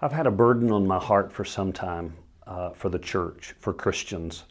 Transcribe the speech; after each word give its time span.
I've 0.00 0.12
had 0.12 0.26
a 0.26 0.30
burden 0.30 0.72
on 0.72 0.86
my 0.86 0.98
heart 0.98 1.32
for 1.32 1.44
some 1.44 1.72
time 1.72 2.16
uh, 2.46 2.70
for 2.70 2.88
the 2.88 2.98
church, 2.98 3.54
for 3.60 3.72
Christians. 3.72 4.44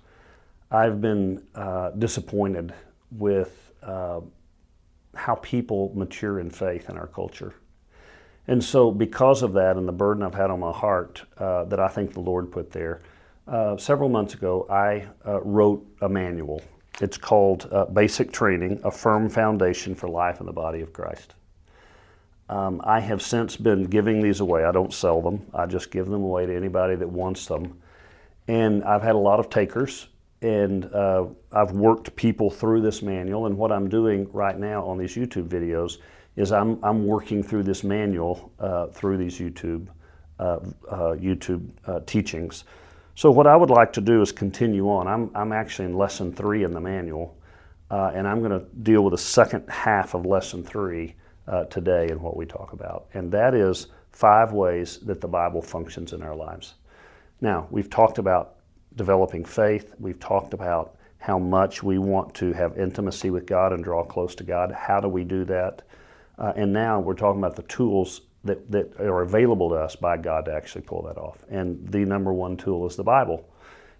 I've 0.71 1.01
been 1.01 1.43
uh, 1.53 1.91
disappointed 1.91 2.73
with 3.11 3.71
uh, 3.83 4.21
how 5.15 5.35
people 5.35 5.91
mature 5.95 6.39
in 6.39 6.49
faith 6.49 6.89
in 6.89 6.97
our 6.97 7.07
culture. 7.07 7.53
And 8.47 8.63
so, 8.63 8.89
because 8.89 9.43
of 9.43 9.53
that 9.53 9.77
and 9.77 9.87
the 9.87 9.93
burden 9.93 10.23
I've 10.23 10.33
had 10.33 10.49
on 10.49 10.61
my 10.61 10.71
heart 10.71 11.23
uh, 11.37 11.65
that 11.65 11.79
I 11.79 11.87
think 11.87 12.13
the 12.13 12.19
Lord 12.19 12.51
put 12.51 12.71
there, 12.71 13.01
uh, 13.47 13.77
several 13.77 14.09
months 14.09 14.33
ago 14.33 14.65
I 14.69 15.07
uh, 15.25 15.41
wrote 15.41 15.85
a 16.01 16.09
manual. 16.09 16.61
It's 17.01 17.17
called 17.17 17.69
Basic 17.93 18.31
Training 18.31 18.79
A 18.83 18.91
Firm 18.91 19.27
Foundation 19.27 19.93
for 19.93 20.07
Life 20.07 20.39
in 20.39 20.45
the 20.45 20.53
Body 20.53 20.81
of 20.81 20.93
Christ. 20.93 21.35
Um, 22.49 22.81
I 22.83 22.99
have 22.99 23.21
since 23.21 23.55
been 23.55 23.85
giving 23.85 24.21
these 24.21 24.39
away. 24.39 24.65
I 24.65 24.71
don't 24.71 24.93
sell 24.93 25.21
them, 25.21 25.45
I 25.53 25.65
just 25.65 25.91
give 25.91 26.07
them 26.07 26.21
away 26.21 26.45
to 26.45 26.55
anybody 26.55 26.95
that 26.95 27.07
wants 27.07 27.45
them. 27.45 27.79
And 28.47 28.83
I've 28.83 29.01
had 29.01 29.15
a 29.15 29.19
lot 29.19 29.39
of 29.39 29.49
takers, 29.49 30.07
and 30.41 30.85
uh, 30.93 31.25
I've 31.53 31.71
worked 31.71 32.13
people 32.17 32.49
through 32.49 32.81
this 32.81 33.01
manual. 33.01 33.45
And 33.45 33.57
what 33.57 33.71
I'm 33.71 33.87
doing 33.87 34.29
right 34.33 34.59
now 34.59 34.85
on 34.85 34.97
these 34.97 35.15
YouTube 35.15 35.47
videos 35.47 35.99
is 36.35 36.51
I'm, 36.51 36.83
I'm 36.83 37.05
working 37.05 37.41
through 37.41 37.63
this 37.63 37.83
manual 37.83 38.51
uh, 38.59 38.87
through 38.87 39.17
these 39.17 39.39
YouTube, 39.39 39.87
uh, 40.39 40.59
uh 40.89 41.15
YouTube 41.15 41.69
uh, 41.85 42.01
teachings. 42.05 42.65
So, 43.15 43.31
what 43.31 43.47
I 43.47 43.55
would 43.55 43.69
like 43.69 43.93
to 43.93 44.01
do 44.01 44.21
is 44.21 44.31
continue 44.31 44.89
on. 44.89 45.07
I'm, 45.07 45.31
I'm 45.35 45.53
actually 45.53 45.85
in 45.85 45.93
lesson 45.93 46.33
three 46.33 46.63
in 46.63 46.71
the 46.71 46.81
manual, 46.81 47.37
uh, 47.91 48.11
and 48.13 48.27
I'm 48.27 48.39
going 48.39 48.59
to 48.59 48.65
deal 48.81 49.03
with 49.03 49.11
the 49.11 49.19
second 49.19 49.69
half 49.69 50.15
of 50.15 50.25
lesson 50.25 50.63
three 50.63 51.15
uh, 51.47 51.65
today 51.65 52.09
in 52.09 52.21
what 52.21 52.37
we 52.37 52.45
talk 52.45 52.73
about, 52.73 53.07
and 53.13 53.31
that 53.31 53.53
is 53.53 53.87
five 54.11 54.51
ways 54.53 54.99
that 54.99 55.21
the 55.21 55.27
Bible 55.27 55.61
functions 55.61 56.13
in 56.13 56.21
our 56.21 56.35
lives. 56.35 56.75
Now, 57.41 57.67
we've 57.71 57.89
talked 57.89 58.17
about 58.17 58.55
developing 58.95 59.43
faith, 59.43 59.93
we've 59.99 60.19
talked 60.19 60.53
about 60.53 60.95
how 61.17 61.39
much 61.39 61.81
we 61.81 61.97
want 61.97 62.33
to 62.35 62.51
have 62.51 62.77
intimacy 62.77 63.29
with 63.29 63.45
God 63.45 63.71
and 63.71 63.83
draw 63.83 64.03
close 64.03 64.35
to 64.35 64.43
God. 64.43 64.71
How 64.73 64.99
do 64.99 65.07
we 65.07 65.23
do 65.23 65.45
that? 65.45 65.81
Uh, 66.37 66.51
and 66.55 66.73
now 66.73 66.99
we're 66.99 67.13
talking 67.13 67.39
about 67.39 67.55
the 67.55 67.63
tools 67.63 68.21
that, 68.43 68.69
that 68.71 68.99
are 68.99 69.21
available 69.21 69.69
to 69.69 69.75
us 69.75 69.95
by 69.95 70.17
God 70.17 70.45
to 70.45 70.53
actually 70.53 70.81
pull 70.81 71.03
that 71.03 71.17
off. 71.17 71.45
And 71.49 71.87
the 71.87 71.99
number 71.99 72.33
one 72.33 72.57
tool 72.57 72.85
is 72.87 72.97
the 72.97 73.03
Bible. 73.03 73.49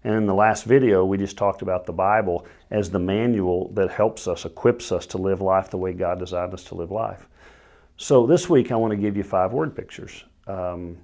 And 0.04 0.16
in 0.16 0.26
the 0.26 0.34
last 0.34 0.66
video, 0.66 1.06
we 1.06 1.18
just 1.18 1.38
talked 1.38 1.62
about 1.62 1.86
the 1.86 1.94
Bible 1.94 2.46
as 2.70 2.92
the 2.92 3.00
manual 3.00 3.72
that 3.74 3.90
helps 3.90 4.28
us, 4.28 4.44
equips 4.44 4.92
us 4.92 5.06
to 5.08 5.18
live 5.18 5.40
life 5.40 5.70
the 5.70 5.78
way 5.78 5.94
God 5.94 6.20
designed 6.20 6.54
us 6.54 6.66
to 6.66 6.76
live 6.76 6.92
life. 6.92 7.26
So 7.98 8.26
this 8.26 8.50
week, 8.50 8.72
I 8.72 8.76
want 8.76 8.92
to 8.92 8.98
give 8.98 9.16
you 9.16 9.24
five 9.24 9.54
word 9.54 9.76
pictures 9.76 10.24
um, 10.48 10.98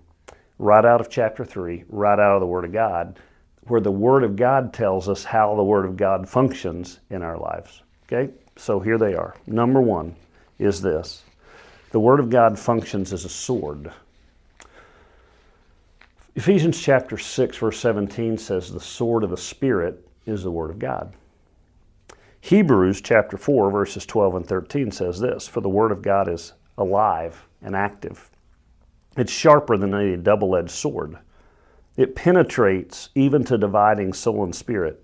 right 0.57 0.83
out 0.83 1.01
of 1.01 1.09
chapter 1.09 1.45
3, 1.45 1.85
right 1.89 2.19
out 2.19 2.35
of 2.35 2.41
the 2.41 2.47
Word 2.47 2.65
of 2.65 2.73
God, 2.73 3.19
where 3.63 3.81
the 3.81 3.91
Word 3.91 4.23
of 4.23 4.35
God 4.35 4.73
tells 4.73 5.07
us 5.07 5.23
how 5.23 5.55
the 5.55 5.63
Word 5.63 5.85
of 5.85 5.97
God 5.97 6.27
functions 6.27 6.99
in 7.09 7.21
our 7.21 7.37
lives. 7.37 7.81
Okay? 8.05 8.33
So 8.57 8.79
here 8.79 8.97
they 8.97 9.13
are. 9.13 9.35
Number 9.47 9.81
one 9.81 10.15
is 10.57 10.81
this 10.81 11.23
the 11.91 11.99
Word 11.99 12.19
of 12.19 12.29
God 12.29 12.59
functions 12.59 13.13
as 13.13 13.25
a 13.25 13.29
sword. 13.29 13.91
Ephesians 16.35 16.79
chapter 16.79 17.17
6, 17.17 17.57
verse 17.57 17.79
17 17.79 18.37
says, 18.37 18.71
The 18.71 18.79
sword 18.79 19.23
of 19.23 19.29
the 19.29 19.37
Spirit 19.37 20.07
is 20.25 20.43
the 20.43 20.51
Word 20.51 20.69
of 20.69 20.79
God. 20.79 21.13
Hebrews 22.41 23.01
chapter 23.01 23.37
4, 23.37 23.71
verses 23.71 24.05
12 24.05 24.35
and 24.35 24.45
13 24.45 24.91
says 24.91 25.19
this 25.19 25.47
For 25.47 25.61
the 25.61 25.69
Word 25.69 25.91
of 25.91 26.01
God 26.01 26.29
is 26.29 26.53
alive 26.79 27.47
and 27.61 27.75
active. 27.75 28.31
It's 29.17 29.31
sharper 29.31 29.77
than 29.77 29.93
a 29.93 30.17
double 30.17 30.55
edged 30.55 30.71
sword. 30.71 31.17
It 31.97 32.15
penetrates 32.15 33.09
even 33.13 33.43
to 33.45 33.57
dividing 33.57 34.13
soul 34.13 34.43
and 34.43 34.55
spirit, 34.55 35.03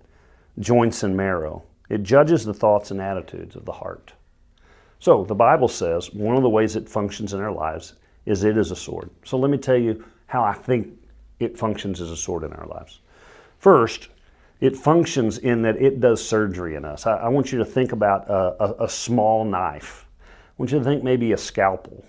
joints 0.58 1.02
and 1.02 1.16
marrow. 1.16 1.62
It 1.88 2.02
judges 2.02 2.44
the 2.44 2.54
thoughts 2.54 2.90
and 2.90 3.00
attitudes 3.00 3.54
of 3.54 3.64
the 3.64 3.72
heart. 3.72 4.14
So, 4.98 5.24
the 5.24 5.34
Bible 5.34 5.68
says 5.68 6.12
one 6.12 6.36
of 6.36 6.42
the 6.42 6.48
ways 6.48 6.74
it 6.74 6.88
functions 6.88 7.34
in 7.34 7.40
our 7.40 7.52
lives 7.52 7.94
is 8.24 8.42
it 8.42 8.56
is 8.56 8.70
a 8.70 8.76
sword. 8.76 9.10
So, 9.24 9.36
let 9.36 9.50
me 9.50 9.58
tell 9.58 9.76
you 9.76 10.02
how 10.26 10.42
I 10.42 10.54
think 10.54 10.98
it 11.38 11.58
functions 11.58 12.00
as 12.00 12.10
a 12.10 12.16
sword 12.16 12.44
in 12.44 12.52
our 12.54 12.66
lives. 12.66 13.00
First, 13.58 14.08
it 14.60 14.74
functions 14.74 15.36
in 15.36 15.62
that 15.62 15.76
it 15.76 16.00
does 16.00 16.26
surgery 16.26 16.76
in 16.76 16.84
us. 16.86 17.06
I, 17.06 17.16
I 17.16 17.28
want 17.28 17.52
you 17.52 17.58
to 17.58 17.64
think 17.64 17.92
about 17.92 18.28
a, 18.30 18.64
a, 18.64 18.84
a 18.84 18.88
small 18.88 19.44
knife 19.44 20.05
want 20.58 20.72
you 20.72 20.78
to 20.78 20.84
think 20.84 21.02
maybe 21.02 21.32
a 21.32 21.36
scalpel. 21.36 22.04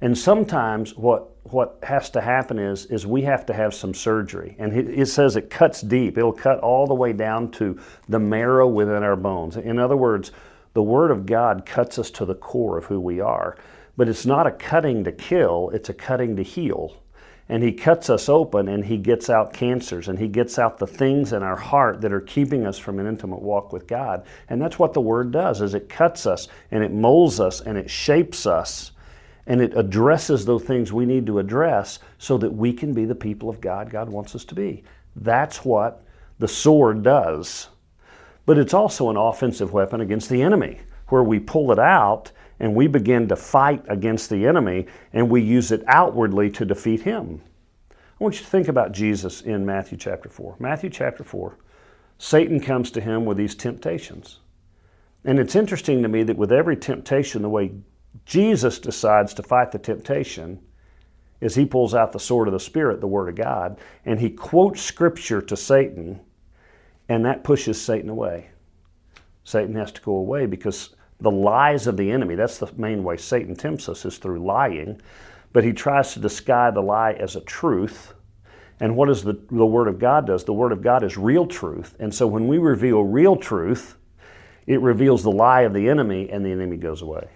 And 0.00 0.16
sometimes 0.16 0.96
what 0.96 1.30
what 1.44 1.78
has 1.82 2.08
to 2.10 2.22
happen 2.22 2.58
is 2.58 2.86
is 2.86 3.06
we 3.06 3.22
have 3.22 3.44
to 3.46 3.52
have 3.52 3.74
some 3.74 3.92
surgery. 3.92 4.56
And 4.58 4.72
it 4.72 5.06
says 5.08 5.36
it 5.36 5.50
cuts 5.50 5.82
deep. 5.82 6.16
It'll 6.16 6.32
cut 6.32 6.58
all 6.60 6.86
the 6.86 6.94
way 6.94 7.12
down 7.12 7.50
to 7.52 7.78
the 8.08 8.18
marrow 8.18 8.66
within 8.66 9.02
our 9.02 9.16
bones. 9.16 9.56
In 9.56 9.78
other 9.78 9.96
words, 9.96 10.32
the 10.72 10.82
Word 10.82 11.10
of 11.10 11.26
God 11.26 11.66
cuts 11.66 11.98
us 11.98 12.10
to 12.12 12.24
the 12.24 12.34
core 12.34 12.78
of 12.78 12.86
who 12.86 12.98
we 12.98 13.20
are. 13.20 13.56
But 13.96 14.08
it's 14.08 14.26
not 14.26 14.46
a 14.46 14.50
cutting 14.50 15.04
to 15.04 15.12
kill, 15.12 15.70
it's 15.70 15.88
a 15.88 15.94
cutting 15.94 16.34
to 16.36 16.42
heal 16.42 16.96
and 17.48 17.62
he 17.62 17.72
cuts 17.72 18.08
us 18.08 18.28
open 18.28 18.68
and 18.68 18.86
he 18.86 18.96
gets 18.96 19.28
out 19.28 19.52
cancers 19.52 20.08
and 20.08 20.18
he 20.18 20.28
gets 20.28 20.58
out 20.58 20.78
the 20.78 20.86
things 20.86 21.32
in 21.32 21.42
our 21.42 21.56
heart 21.56 22.00
that 22.00 22.12
are 22.12 22.20
keeping 22.20 22.66
us 22.66 22.78
from 22.78 22.98
an 22.98 23.06
intimate 23.06 23.42
walk 23.42 23.72
with 23.72 23.86
God. 23.86 24.24
And 24.48 24.60
that's 24.60 24.78
what 24.78 24.94
the 24.94 25.00
word 25.00 25.30
does 25.30 25.60
is 25.60 25.74
it 25.74 25.88
cuts 25.88 26.26
us 26.26 26.48
and 26.70 26.82
it 26.82 26.92
molds 26.92 27.40
us 27.40 27.60
and 27.60 27.76
it 27.76 27.90
shapes 27.90 28.46
us 28.46 28.92
and 29.46 29.60
it 29.60 29.76
addresses 29.76 30.46
those 30.46 30.62
things 30.62 30.92
we 30.92 31.04
need 31.04 31.26
to 31.26 31.38
address 31.38 31.98
so 32.18 32.38
that 32.38 32.54
we 32.54 32.72
can 32.72 32.94
be 32.94 33.04
the 33.04 33.14
people 33.14 33.50
of 33.50 33.60
God 33.60 33.90
God 33.90 34.08
wants 34.08 34.34
us 34.34 34.44
to 34.46 34.54
be. 34.54 34.82
That's 35.16 35.64
what 35.64 36.02
the 36.38 36.48
sword 36.48 37.02
does. 37.02 37.68
But 38.46 38.58
it's 38.58 38.74
also 38.74 39.10
an 39.10 39.16
offensive 39.16 39.72
weapon 39.72 40.00
against 40.00 40.30
the 40.30 40.42
enemy 40.42 40.80
where 41.08 41.22
we 41.22 41.40
pull 41.40 41.72
it 41.72 41.78
out 41.78 42.32
and 42.60 42.74
we 42.74 42.86
begin 42.86 43.28
to 43.28 43.36
fight 43.36 43.84
against 43.88 44.30
the 44.30 44.46
enemy 44.46 44.86
and 45.12 45.28
we 45.28 45.42
use 45.42 45.72
it 45.72 45.82
outwardly 45.86 46.50
to 46.50 46.64
defeat 46.64 47.02
him. 47.02 47.42
I 47.90 48.22
want 48.22 48.36
you 48.36 48.44
to 48.44 48.50
think 48.50 48.68
about 48.68 48.92
Jesus 48.92 49.40
in 49.40 49.66
Matthew 49.66 49.98
chapter 49.98 50.28
4. 50.28 50.56
Matthew 50.58 50.90
chapter 50.90 51.24
4, 51.24 51.58
Satan 52.18 52.60
comes 52.60 52.90
to 52.92 53.00
him 53.00 53.24
with 53.24 53.36
these 53.36 53.54
temptations. 53.54 54.38
And 55.24 55.38
it's 55.38 55.56
interesting 55.56 56.02
to 56.02 56.08
me 56.08 56.22
that 56.22 56.36
with 56.36 56.52
every 56.52 56.76
temptation, 56.76 57.42
the 57.42 57.48
way 57.48 57.72
Jesus 58.24 58.78
decides 58.78 59.34
to 59.34 59.42
fight 59.42 59.72
the 59.72 59.78
temptation 59.78 60.60
is 61.40 61.54
he 61.54 61.66
pulls 61.66 61.94
out 61.94 62.12
the 62.12 62.20
sword 62.20 62.48
of 62.48 62.52
the 62.52 62.60
Spirit, 62.60 63.00
the 63.00 63.06
Word 63.06 63.28
of 63.28 63.34
God, 63.34 63.78
and 64.04 64.20
he 64.20 64.30
quotes 64.30 64.80
Scripture 64.80 65.42
to 65.42 65.56
Satan, 65.56 66.20
and 67.08 67.24
that 67.24 67.44
pushes 67.44 67.80
Satan 67.80 68.08
away. 68.08 68.50
Satan 69.44 69.74
has 69.74 69.92
to 69.92 70.00
go 70.00 70.12
away 70.12 70.46
because 70.46 70.93
the 71.20 71.30
lies 71.30 71.86
of 71.86 71.96
the 71.96 72.10
enemy. 72.10 72.34
That's 72.34 72.58
the 72.58 72.70
main 72.76 73.04
way 73.04 73.16
Satan 73.16 73.56
tempts 73.56 73.88
us 73.88 74.04
is 74.04 74.18
through 74.18 74.44
lying. 74.44 75.00
But 75.52 75.64
he 75.64 75.72
tries 75.72 76.12
to 76.14 76.20
disguise 76.20 76.74
the 76.74 76.82
lie 76.82 77.12
as 77.12 77.36
a 77.36 77.40
truth. 77.40 78.14
And 78.80 78.96
what 78.96 79.06
does 79.06 79.22
the, 79.22 79.38
the 79.50 79.66
Word 79.66 79.88
of 79.88 79.98
God 79.98 80.26
does? 80.26 80.44
The 80.44 80.52
Word 80.52 80.72
of 80.72 80.82
God 80.82 81.04
is 81.04 81.16
real 81.16 81.46
truth. 81.46 81.94
And 82.00 82.12
so 82.12 82.26
when 82.26 82.48
we 82.48 82.58
reveal 82.58 83.04
real 83.04 83.36
truth, 83.36 83.96
it 84.66 84.80
reveals 84.80 85.22
the 85.22 85.30
lie 85.30 85.62
of 85.62 85.72
the 85.72 85.88
enemy 85.88 86.28
and 86.30 86.44
the 86.44 86.50
enemy 86.50 86.76
goes 86.76 87.02
away. 87.02 87.28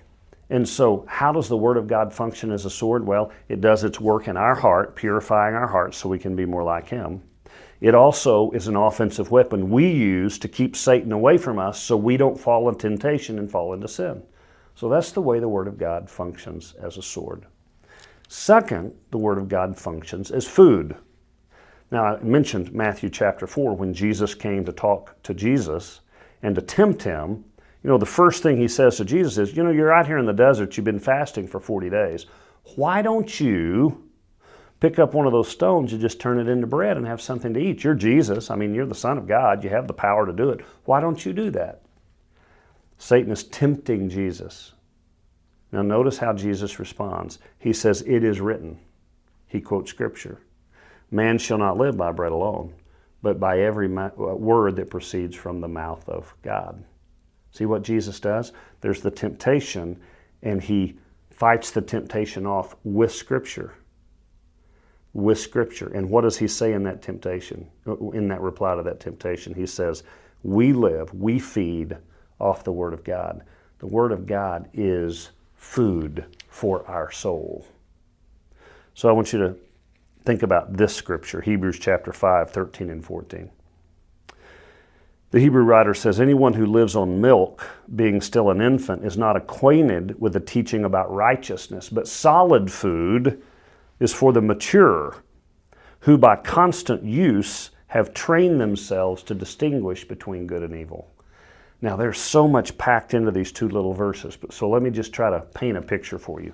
And 0.50 0.66
so, 0.66 1.04
how 1.06 1.32
does 1.32 1.48
the 1.48 1.58
Word 1.58 1.76
of 1.76 1.86
God 1.86 2.12
function 2.12 2.50
as 2.50 2.64
a 2.64 2.70
sword? 2.70 3.06
Well, 3.06 3.30
it 3.48 3.60
does 3.60 3.84
its 3.84 4.00
work 4.00 4.28
in 4.28 4.36
our 4.36 4.54
heart, 4.54 4.96
purifying 4.96 5.54
our 5.54 5.66
hearts 5.66 5.98
so 5.98 6.08
we 6.08 6.18
can 6.18 6.34
be 6.34 6.46
more 6.46 6.64
like 6.64 6.88
Him. 6.88 7.22
It 7.80 7.94
also 7.94 8.50
is 8.50 8.66
an 8.66 8.76
offensive 8.76 9.30
weapon 9.30 9.70
we 9.70 9.88
use 9.88 10.38
to 10.40 10.48
keep 10.48 10.74
Satan 10.74 11.12
away 11.12 11.38
from 11.38 11.58
us 11.58 11.80
so 11.80 11.96
we 11.96 12.16
don't 12.16 12.38
fall 12.38 12.68
in 12.68 12.74
temptation 12.74 13.38
and 13.38 13.50
fall 13.50 13.72
into 13.72 13.86
sin. 13.86 14.22
So 14.74 14.88
that's 14.88 15.12
the 15.12 15.22
way 15.22 15.38
the 15.38 15.48
Word 15.48 15.68
of 15.68 15.78
God 15.78 16.10
functions 16.10 16.74
as 16.82 16.96
a 16.96 17.02
sword. 17.02 17.46
Second, 18.28 18.94
the 19.10 19.18
Word 19.18 19.38
of 19.38 19.48
God 19.48 19.78
functions 19.78 20.30
as 20.30 20.46
food. 20.46 20.96
Now, 21.90 22.04
I 22.04 22.20
mentioned 22.20 22.72
Matthew 22.72 23.08
chapter 23.08 23.46
4 23.46 23.74
when 23.74 23.94
Jesus 23.94 24.34
came 24.34 24.64
to 24.64 24.72
talk 24.72 25.20
to 25.22 25.32
Jesus 25.32 26.00
and 26.42 26.54
to 26.54 26.60
tempt 26.60 27.02
him. 27.02 27.44
You 27.82 27.90
know, 27.90 27.98
the 27.98 28.06
first 28.06 28.42
thing 28.42 28.58
he 28.58 28.68
says 28.68 28.96
to 28.96 29.04
Jesus 29.04 29.38
is, 29.38 29.56
You 29.56 29.62
know, 29.62 29.70
you're 29.70 29.92
out 29.92 30.06
here 30.06 30.18
in 30.18 30.26
the 30.26 30.32
desert, 30.32 30.76
you've 30.76 30.84
been 30.84 30.98
fasting 30.98 31.46
for 31.46 31.60
40 31.60 31.88
days. 31.90 32.26
Why 32.76 33.02
don't 33.02 33.40
you 33.40 34.07
pick 34.80 34.98
up 34.98 35.14
one 35.14 35.26
of 35.26 35.32
those 35.32 35.48
stones 35.48 35.92
and 35.92 36.00
just 36.00 36.20
turn 36.20 36.38
it 36.38 36.48
into 36.48 36.66
bread 36.66 36.96
and 36.96 37.06
have 37.06 37.20
something 37.20 37.54
to 37.54 37.60
eat. 37.60 37.82
You're 37.84 37.94
Jesus. 37.94 38.50
I 38.50 38.56
mean, 38.56 38.74
you're 38.74 38.86
the 38.86 38.94
Son 38.94 39.18
of 39.18 39.26
God. 39.26 39.64
You 39.64 39.70
have 39.70 39.86
the 39.88 39.94
power 39.94 40.26
to 40.26 40.32
do 40.32 40.50
it. 40.50 40.60
Why 40.84 41.00
don't 41.00 41.24
you 41.24 41.32
do 41.32 41.50
that? 41.50 41.82
Satan 42.98 43.32
is 43.32 43.44
tempting 43.44 44.08
Jesus. 44.08 44.72
Now, 45.70 45.82
notice 45.82 46.18
how 46.18 46.32
Jesus 46.32 46.78
responds. 46.78 47.38
He 47.58 47.72
says, 47.72 48.02
It 48.02 48.24
is 48.24 48.40
written. 48.40 48.78
He 49.46 49.60
quotes 49.60 49.90
Scripture 49.90 50.40
Man 51.10 51.38
shall 51.38 51.58
not 51.58 51.78
live 51.78 51.96
by 51.96 52.12
bread 52.12 52.32
alone, 52.32 52.74
but 53.22 53.40
by 53.40 53.60
every 53.60 53.94
uh, 53.94 54.10
word 54.16 54.76
that 54.76 54.90
proceeds 54.90 55.36
from 55.36 55.60
the 55.60 55.68
mouth 55.68 56.08
of 56.08 56.34
God. 56.42 56.82
See 57.50 57.66
what 57.66 57.82
Jesus 57.82 58.20
does? 58.20 58.52
There's 58.80 59.00
the 59.00 59.10
temptation, 59.10 60.00
and 60.42 60.62
he 60.62 60.98
fights 61.30 61.70
the 61.70 61.82
temptation 61.82 62.46
off 62.46 62.76
with 62.84 63.12
Scripture 63.12 63.74
with 65.18 65.38
Scripture. 65.38 65.88
And 65.88 66.08
what 66.08 66.22
does 66.22 66.38
he 66.38 66.46
say 66.46 66.72
in 66.72 66.84
that 66.84 67.02
temptation, 67.02 67.68
uh, 67.86 67.96
in 68.10 68.28
that 68.28 68.40
reply 68.40 68.76
to 68.76 68.82
that 68.84 69.00
temptation? 69.00 69.54
He 69.54 69.66
says, 69.66 70.04
We 70.42 70.72
live, 70.72 71.12
we 71.12 71.38
feed 71.38 71.96
off 72.38 72.64
the 72.64 72.72
Word 72.72 72.92
of 72.92 73.04
God. 73.04 73.42
The 73.80 73.86
Word 73.86 74.12
of 74.12 74.26
God 74.26 74.68
is 74.72 75.30
food 75.56 76.24
for 76.48 76.86
our 76.88 77.10
soul. 77.10 77.66
So 78.94 79.08
I 79.08 79.12
want 79.12 79.32
you 79.32 79.38
to 79.40 79.56
think 80.24 80.42
about 80.42 80.76
this 80.76 80.94
scripture, 80.94 81.40
Hebrews 81.40 81.78
chapter 81.78 82.12
5, 82.12 82.50
13 82.50 82.90
and 82.90 83.04
14. 83.04 83.50
The 85.30 85.40
Hebrew 85.40 85.62
writer 85.62 85.94
says, 85.94 86.20
Anyone 86.20 86.54
who 86.54 86.64
lives 86.64 86.96
on 86.96 87.20
milk, 87.20 87.68
being 87.94 88.20
still 88.20 88.50
an 88.50 88.60
infant, 88.60 89.04
is 89.04 89.18
not 89.18 89.36
acquainted 89.36 90.20
with 90.20 90.32
the 90.32 90.40
teaching 90.40 90.84
about 90.84 91.12
righteousness, 91.12 91.88
but 91.88 92.08
solid 92.08 92.72
food 92.72 93.42
is 94.00 94.12
for 94.12 94.32
the 94.32 94.40
mature, 94.40 95.16
who 96.00 96.16
by 96.16 96.36
constant 96.36 97.04
use 97.04 97.70
have 97.88 98.14
trained 98.14 98.60
themselves 98.60 99.22
to 99.24 99.34
distinguish 99.34 100.06
between 100.06 100.46
good 100.46 100.62
and 100.62 100.74
evil. 100.74 101.10
Now, 101.80 101.96
there's 101.96 102.18
so 102.18 102.48
much 102.48 102.76
packed 102.76 103.14
into 103.14 103.30
these 103.30 103.52
two 103.52 103.68
little 103.68 103.94
verses, 103.94 104.36
but 104.36 104.52
so 104.52 104.68
let 104.68 104.82
me 104.82 104.90
just 104.90 105.12
try 105.12 105.30
to 105.30 105.40
paint 105.40 105.76
a 105.76 105.82
picture 105.82 106.18
for 106.18 106.40
you. 106.40 106.52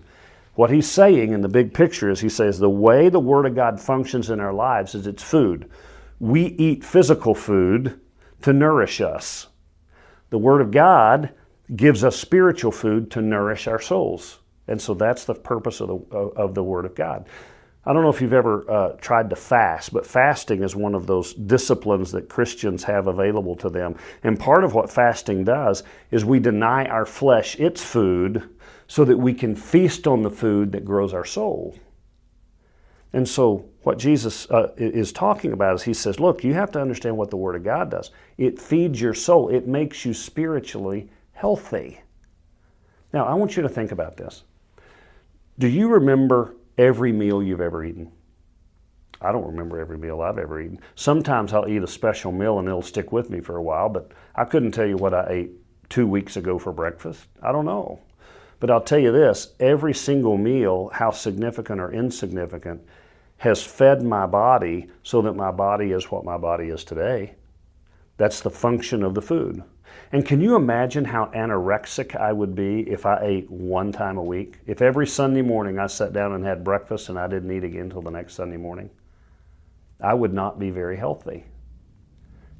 What 0.55 0.71
he's 0.71 0.89
saying 0.89 1.33
in 1.33 1.41
the 1.41 1.49
big 1.49 1.75
picture 1.75 2.11
is 2.11 2.21
he 2.21 2.29
says 2.29 2.59
the 2.59 2.71
way 2.71 3.09
the 3.09 3.21
Word 3.21 3.47
of 3.47 3.57
God 3.57 3.81
functions 3.81 4.31
in 4.31 4.39
our 4.39 4.53
lives 4.53 4.95
is 4.95 5.07
it's 5.07 5.23
food. 5.23 5.69
We 6.21 6.47
eat 6.47 6.85
physical 6.85 7.35
food 7.35 7.99
to 8.43 8.53
nourish 8.53 9.01
us. 9.01 9.49
The 10.31 10.39
Word 10.39 10.61
of 10.61 10.71
God 10.71 11.31
gives 11.75 12.05
us 12.05 12.17
spiritual 12.17 12.71
food 12.71 13.11
to 13.13 13.23
nourish 13.23 13.67
our 13.67 13.81
souls. 13.81 14.39
And 14.67 14.81
so 14.81 14.95
that's 14.95 15.25
the 15.25 15.35
purpose 15.35 15.81
of 15.81 15.89
the, 15.89 16.17
of 16.17 16.55
the 16.55 16.63
Word 16.63 16.85
of 16.85 16.95
God. 16.95 17.27
I 17.87 17.93
don't 17.93 18.03
know 18.03 18.09
if 18.09 18.23
you've 18.23 18.33
ever 18.33 18.71
uh, 18.71 18.89
tried 18.97 19.29
to 19.31 19.37
fast, 19.37 19.93
but 19.93 20.07
fasting 20.07 20.63
is 20.63 20.75
one 20.75 20.95
of 20.95 21.07
those 21.07 21.35
disciplines 21.35 22.13
that 22.13 22.31
Christians 22.31 22.85
have 22.85 23.09
available 23.09 23.57
to 23.57 23.69
them. 23.69 23.97
And 24.23 24.41
part 24.41 24.65
of 24.65 24.73
what 24.73 24.91
fasting 24.91 25.45
does 25.45 25.83
is 26.11 26.25
we 26.25 26.41
deny 26.41 26.87
our 26.87 27.05
flesh 27.05 27.61
its 27.61 27.85
food 27.85 28.49
so 28.87 29.05
that 29.05 29.19
we 29.19 29.35
can 29.35 29.55
feast 29.55 30.07
on 30.07 30.23
the 30.23 30.31
food 30.31 30.73
that 30.73 30.85
grows 30.85 31.13
our 31.13 31.27
soul. 31.27 31.77
And 33.13 33.29
so, 33.29 33.67
what 33.83 33.99
Jesus 33.99 34.51
uh, 34.51 34.73
is 34.77 35.13
talking 35.13 35.53
about 35.53 35.77
is 35.77 35.83
he 35.83 35.95
says, 35.95 36.19
Look, 36.19 36.43
you 36.43 36.55
have 36.55 36.73
to 36.73 36.81
understand 36.81 37.17
what 37.17 37.31
the 37.31 37.37
Word 37.37 37.55
of 37.55 37.63
God 37.63 37.91
does. 37.91 38.11
It 38.39 38.59
feeds 38.59 39.01
your 39.01 39.15
soul, 39.15 39.51
it 39.51 39.69
makes 39.69 40.05
you 40.05 40.15
spiritually 40.15 41.11
healthy. 41.33 42.01
Now, 43.13 43.27
I 43.27 43.35
want 43.35 43.57
you 43.57 43.63
to 43.63 43.69
think 43.69 43.93
about 43.93 44.17
this. 44.17 44.43
Do 45.57 45.69
you 45.69 45.87
remember 45.89 46.57
every 46.77 47.13
meal 47.13 47.41
you've 47.41 47.61
ever 47.61 47.85
eaten? 47.85 48.11
I 49.21 49.31
don't 49.31 49.47
remember 49.47 49.79
every 49.79 49.97
meal 49.97 50.21
I've 50.21 50.39
ever 50.39 50.61
eaten. 50.61 50.81
Sometimes 50.97 51.53
I'll 51.53 51.69
eat 51.69 51.83
a 51.83 51.87
special 51.87 52.33
meal 52.33 52.59
and 52.59 52.67
it'll 52.67 52.83
stick 52.83 53.13
with 53.13 53.31
me 53.31 53.41
for 53.41 53.57
a 53.57 53.63
while, 53.63 53.89
but 53.89 54.11
I 54.35 54.47
couldn't 54.47 54.73
tell 54.73 54.87
you 54.87 54.97
what 54.97 55.15
I 55.15 55.27
ate 55.31 55.51
two 55.89 56.09
weeks 56.09 56.37
ago 56.37 56.59
for 56.59 56.73
breakfast. 56.73 57.27
I 57.41 57.53
don't 57.53 57.65
know. 57.67 58.01
But 58.59 58.71
I'll 58.71 58.81
tell 58.81 58.99
you 58.99 59.13
this 59.13 59.55
every 59.61 59.95
single 59.95 60.37
meal, 60.37 60.91
how 60.93 61.13
significant 61.13 61.81
or 61.81 61.93
insignificant, 61.93 62.83
has 63.37 63.63
fed 63.63 64.03
my 64.03 64.27
body 64.27 64.91
so 65.05 65.23
that 65.23 65.35
my 65.35 65.53
body 65.53 65.93
is 65.93 66.11
what 66.11 66.25
my 66.25 66.37
body 66.37 66.69
is 66.69 66.83
today. 66.83 67.37
That's 68.17 68.41
the 68.41 68.51
function 68.51 69.05
of 69.05 69.15
the 69.15 69.23
food. 69.23 69.63
And 70.13 70.25
can 70.25 70.41
you 70.41 70.55
imagine 70.57 71.05
how 71.05 71.27
anorexic 71.35 72.15
I 72.15 72.33
would 72.33 72.55
be 72.55 72.81
if 72.81 73.07
I 73.07 73.19
ate 73.23 73.51
one 73.51 73.93
time 73.93 74.17
a 74.17 74.23
week? 74.23 74.59
If 74.67 74.83
every 74.83 75.07
Sunday 75.07 75.43
morning 75.43 75.79
I 75.79 75.87
sat 75.87 76.13
down 76.13 76.33
and 76.33 76.45
had 76.45 76.63
breakfast 76.65 77.09
and 77.09 77.19
I 77.19 77.27
didn't 77.27 77.51
eat 77.51 77.65
again 77.65 77.83
until 77.83 78.03
the 78.03 78.11
next 78.11 78.35
Sunday 78.35 78.57
morning? 78.57 78.91
I 80.01 80.15
would 80.15 80.33
not 80.33 80.59
be 80.59 80.71
very 80.71 80.97
healthy. 80.97 81.45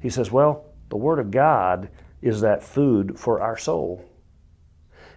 He 0.01 0.09
says, 0.09 0.31
Well, 0.31 0.65
the 0.89 0.97
Word 0.97 1.19
of 1.19 1.31
God 1.31 1.89
is 2.21 2.41
that 2.41 2.63
food 2.63 3.19
for 3.19 3.39
our 3.41 3.57
soul. 3.57 4.03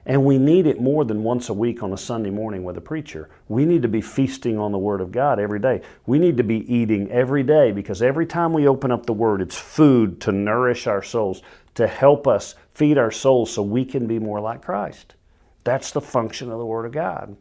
And 0.09 0.25
we 0.25 0.39
need 0.39 0.67
it 0.67 0.81
more 0.81 1.05
than 1.05 1.23
once 1.23 1.51
a 1.51 1.55
week 1.55 1.83
on 1.83 1.93
a 1.93 1.99
Sunday 1.99 2.31
morning 2.31 2.65
with 2.65 2.79
a 2.79 2.81
preacher. 2.81 3.29
We 3.47 3.67
need 3.67 3.83
to 3.83 3.89
be 3.89 4.01
feasting 4.01 4.59
on 4.59 4.73
the 4.73 4.79
Word 4.79 5.03
of 5.03 5.13
God 5.13 5.39
every 5.39 5.61
day. 5.61 5.83
We 6.07 6.19
need 6.19 6.39
to 6.39 6.43
be 6.43 6.61
eating 6.75 7.11
every 7.11 7.43
day 7.43 7.73
because 7.73 8.01
every 8.01 8.25
time 8.25 8.55
we 8.55 8.67
open 8.67 8.91
up 8.91 9.05
the 9.05 9.13
Word, 9.13 9.43
it's 9.43 9.59
food 9.59 10.19
to 10.23 10.33
nourish 10.33 10.87
our 10.87 11.03
souls, 11.03 11.43
to 11.75 11.87
help 11.87 12.27
us 12.27 12.55
feed 12.73 12.97
our 12.97 13.11
souls 13.11 13.53
so 13.53 13.61
we 13.61 13.85
can 13.85 14.07
be 14.07 14.19
more 14.19 14.41
like 14.41 14.63
Christ. 14.63 15.15
That's 15.63 15.91
the 15.91 16.01
function 16.01 16.51
of 16.51 16.59
the 16.59 16.65
Word 16.65 16.87
of 16.87 16.93
God. 16.93 17.37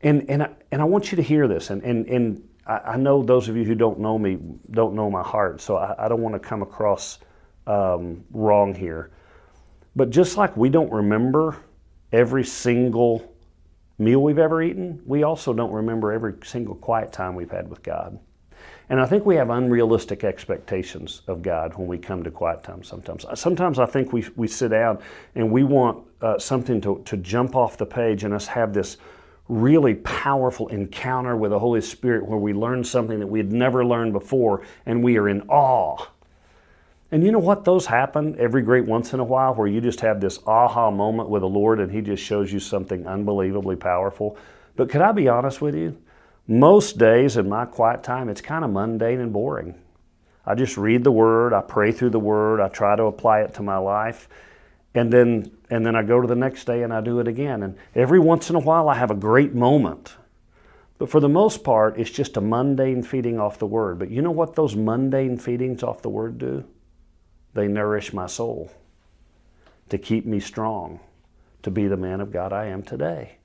And, 0.00 0.24
and, 0.30 0.42
I, 0.42 0.48
and 0.72 0.80
I 0.80 0.86
want 0.86 1.12
you 1.12 1.16
to 1.16 1.22
hear 1.22 1.46
this. 1.46 1.68
And, 1.68 1.82
and, 1.82 2.06
and 2.06 2.48
I, 2.66 2.96
know 2.96 3.22
those 3.22 3.50
of 3.50 3.58
you 3.58 3.64
who 3.64 3.74
don't 3.74 4.00
know 4.00 4.18
me 4.18 4.38
don't 4.70 4.94
know 4.94 5.10
my 5.10 5.22
heart, 5.22 5.60
so 5.60 5.76
I, 5.76 6.06
I 6.06 6.08
don't 6.08 6.22
want 6.22 6.34
to 6.34 6.38
come 6.38 6.62
across 6.62 7.18
um, 7.66 8.24
wrong 8.30 8.74
here. 8.74 9.10
But 9.94 10.08
just 10.08 10.38
like 10.38 10.56
we 10.56 10.70
don't 10.70 10.90
remember 10.90 11.58
every 12.14 12.44
single 12.44 13.34
meal 13.98 14.22
we've 14.22 14.38
ever 14.38 14.62
eaten, 14.62 15.02
we 15.04 15.24
also 15.24 15.52
don't 15.52 15.72
remember 15.72 16.12
every 16.12 16.34
single 16.44 16.76
quiet 16.76 17.12
time 17.12 17.34
we've 17.34 17.50
had 17.50 17.68
with 17.68 17.82
God. 17.82 18.18
And 18.88 19.00
I 19.00 19.06
think 19.06 19.26
we 19.26 19.34
have 19.36 19.50
unrealistic 19.50 20.22
expectations 20.22 21.22
of 21.26 21.42
God 21.42 21.74
when 21.76 21.88
we 21.88 21.98
come 21.98 22.22
to 22.22 22.30
quiet 22.30 22.62
time 22.62 22.84
sometimes. 22.84 23.24
Sometimes 23.34 23.78
I 23.78 23.86
think 23.86 24.12
we, 24.12 24.24
we 24.36 24.46
sit 24.46 24.68
down 24.68 25.00
and 25.34 25.50
we 25.50 25.64
want 25.64 26.06
uh, 26.20 26.38
something 26.38 26.80
to, 26.82 27.02
to 27.04 27.16
jump 27.16 27.56
off 27.56 27.76
the 27.76 27.86
page 27.86 28.22
and 28.22 28.32
us 28.32 28.46
have 28.46 28.72
this 28.72 28.98
really 29.48 29.94
powerful 29.96 30.68
encounter 30.68 31.36
with 31.36 31.50
the 31.50 31.58
Holy 31.58 31.80
Spirit 31.80 32.26
where 32.26 32.38
we 32.38 32.52
learn 32.52 32.84
something 32.84 33.18
that 33.18 33.26
we 33.26 33.38
had 33.40 33.52
never 33.52 33.84
learned 33.84 34.12
before 34.12 34.62
and 34.86 35.02
we 35.02 35.18
are 35.18 35.28
in 35.28 35.42
awe 35.48 36.06
and 37.14 37.22
you 37.22 37.30
know 37.30 37.38
what? 37.38 37.64
Those 37.64 37.86
happen 37.86 38.34
every 38.40 38.60
great 38.60 38.86
once 38.86 39.12
in 39.12 39.20
a 39.20 39.24
while 39.24 39.54
where 39.54 39.68
you 39.68 39.80
just 39.80 40.00
have 40.00 40.20
this 40.20 40.40
aha 40.48 40.90
moment 40.90 41.28
with 41.28 41.42
the 41.42 41.48
Lord 41.48 41.78
and 41.78 41.92
He 41.92 42.00
just 42.00 42.20
shows 42.20 42.52
you 42.52 42.58
something 42.58 43.06
unbelievably 43.06 43.76
powerful. 43.76 44.36
But 44.74 44.90
could 44.90 45.00
I 45.00 45.12
be 45.12 45.28
honest 45.28 45.60
with 45.60 45.76
you? 45.76 45.96
Most 46.48 46.98
days 46.98 47.36
in 47.36 47.48
my 47.48 47.66
quiet 47.66 48.02
time, 48.02 48.28
it's 48.28 48.40
kind 48.40 48.64
of 48.64 48.72
mundane 48.72 49.20
and 49.20 49.32
boring. 49.32 49.76
I 50.44 50.56
just 50.56 50.76
read 50.76 51.04
the 51.04 51.12
Word, 51.12 51.52
I 51.52 51.60
pray 51.60 51.92
through 51.92 52.10
the 52.10 52.18
Word, 52.18 52.60
I 52.60 52.66
try 52.66 52.96
to 52.96 53.04
apply 53.04 53.42
it 53.42 53.54
to 53.54 53.62
my 53.62 53.76
life, 53.76 54.28
and 54.92 55.12
then 55.12 55.52
and 55.70 55.86
then 55.86 55.94
I 55.94 56.02
go 56.02 56.20
to 56.20 56.26
the 56.26 56.34
next 56.34 56.64
day 56.64 56.82
and 56.82 56.92
I 56.92 57.00
do 57.00 57.20
it 57.20 57.28
again. 57.28 57.62
And 57.62 57.76
every 57.94 58.18
once 58.18 58.50
in 58.50 58.56
a 58.56 58.60
while, 58.60 58.88
I 58.88 58.96
have 58.96 59.12
a 59.12 59.14
great 59.14 59.54
moment. 59.54 60.16
But 60.98 61.10
for 61.10 61.20
the 61.20 61.28
most 61.28 61.62
part, 61.62 61.96
it's 61.96 62.10
just 62.10 62.36
a 62.36 62.40
mundane 62.40 63.04
feeding 63.04 63.38
off 63.38 63.60
the 63.60 63.66
Word. 63.68 64.00
But 64.00 64.10
you 64.10 64.20
know 64.20 64.32
what 64.32 64.56
those 64.56 64.74
mundane 64.74 65.38
feedings 65.38 65.84
off 65.84 66.02
the 66.02 66.10
Word 66.10 66.38
do? 66.38 66.64
They 67.54 67.68
nourish 67.68 68.12
my 68.12 68.26
soul 68.26 68.70
to 69.88 69.98
keep 69.98 70.26
me 70.26 70.40
strong, 70.40 71.00
to 71.62 71.70
be 71.70 71.86
the 71.86 71.96
man 71.96 72.20
of 72.20 72.32
God 72.32 72.52
I 72.52 72.66
am 72.66 72.82
today. 72.82 73.36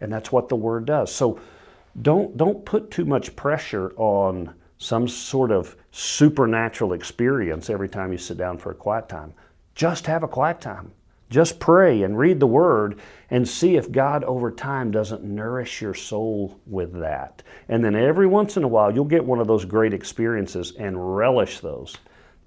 And 0.00 0.12
that's 0.12 0.30
what 0.30 0.48
the 0.48 0.56
Word 0.56 0.86
does. 0.86 1.12
So 1.12 1.40
don't, 2.00 2.36
don't 2.36 2.64
put 2.64 2.90
too 2.90 3.04
much 3.04 3.36
pressure 3.36 3.92
on 3.96 4.54
some 4.78 5.08
sort 5.08 5.50
of 5.50 5.76
supernatural 5.90 6.92
experience 6.92 7.68
every 7.68 7.88
time 7.88 8.12
you 8.12 8.18
sit 8.18 8.38
down 8.38 8.58
for 8.58 8.70
a 8.70 8.74
quiet 8.74 9.08
time. 9.08 9.34
Just 9.74 10.06
have 10.06 10.22
a 10.22 10.28
quiet 10.28 10.60
time. 10.60 10.92
Just 11.28 11.60
pray 11.60 12.02
and 12.02 12.18
read 12.18 12.40
the 12.40 12.46
Word 12.46 12.98
and 13.30 13.48
see 13.48 13.76
if 13.76 13.92
God 13.92 14.24
over 14.24 14.50
time 14.50 14.90
doesn't 14.90 15.22
nourish 15.22 15.80
your 15.80 15.94
soul 15.94 16.58
with 16.66 16.98
that. 16.98 17.42
And 17.68 17.84
then 17.84 17.94
every 17.94 18.26
once 18.26 18.56
in 18.56 18.64
a 18.64 18.68
while, 18.68 18.92
you'll 18.92 19.04
get 19.04 19.24
one 19.24 19.38
of 19.38 19.46
those 19.46 19.64
great 19.64 19.94
experiences 19.94 20.72
and 20.76 21.16
relish 21.16 21.60
those 21.60 21.96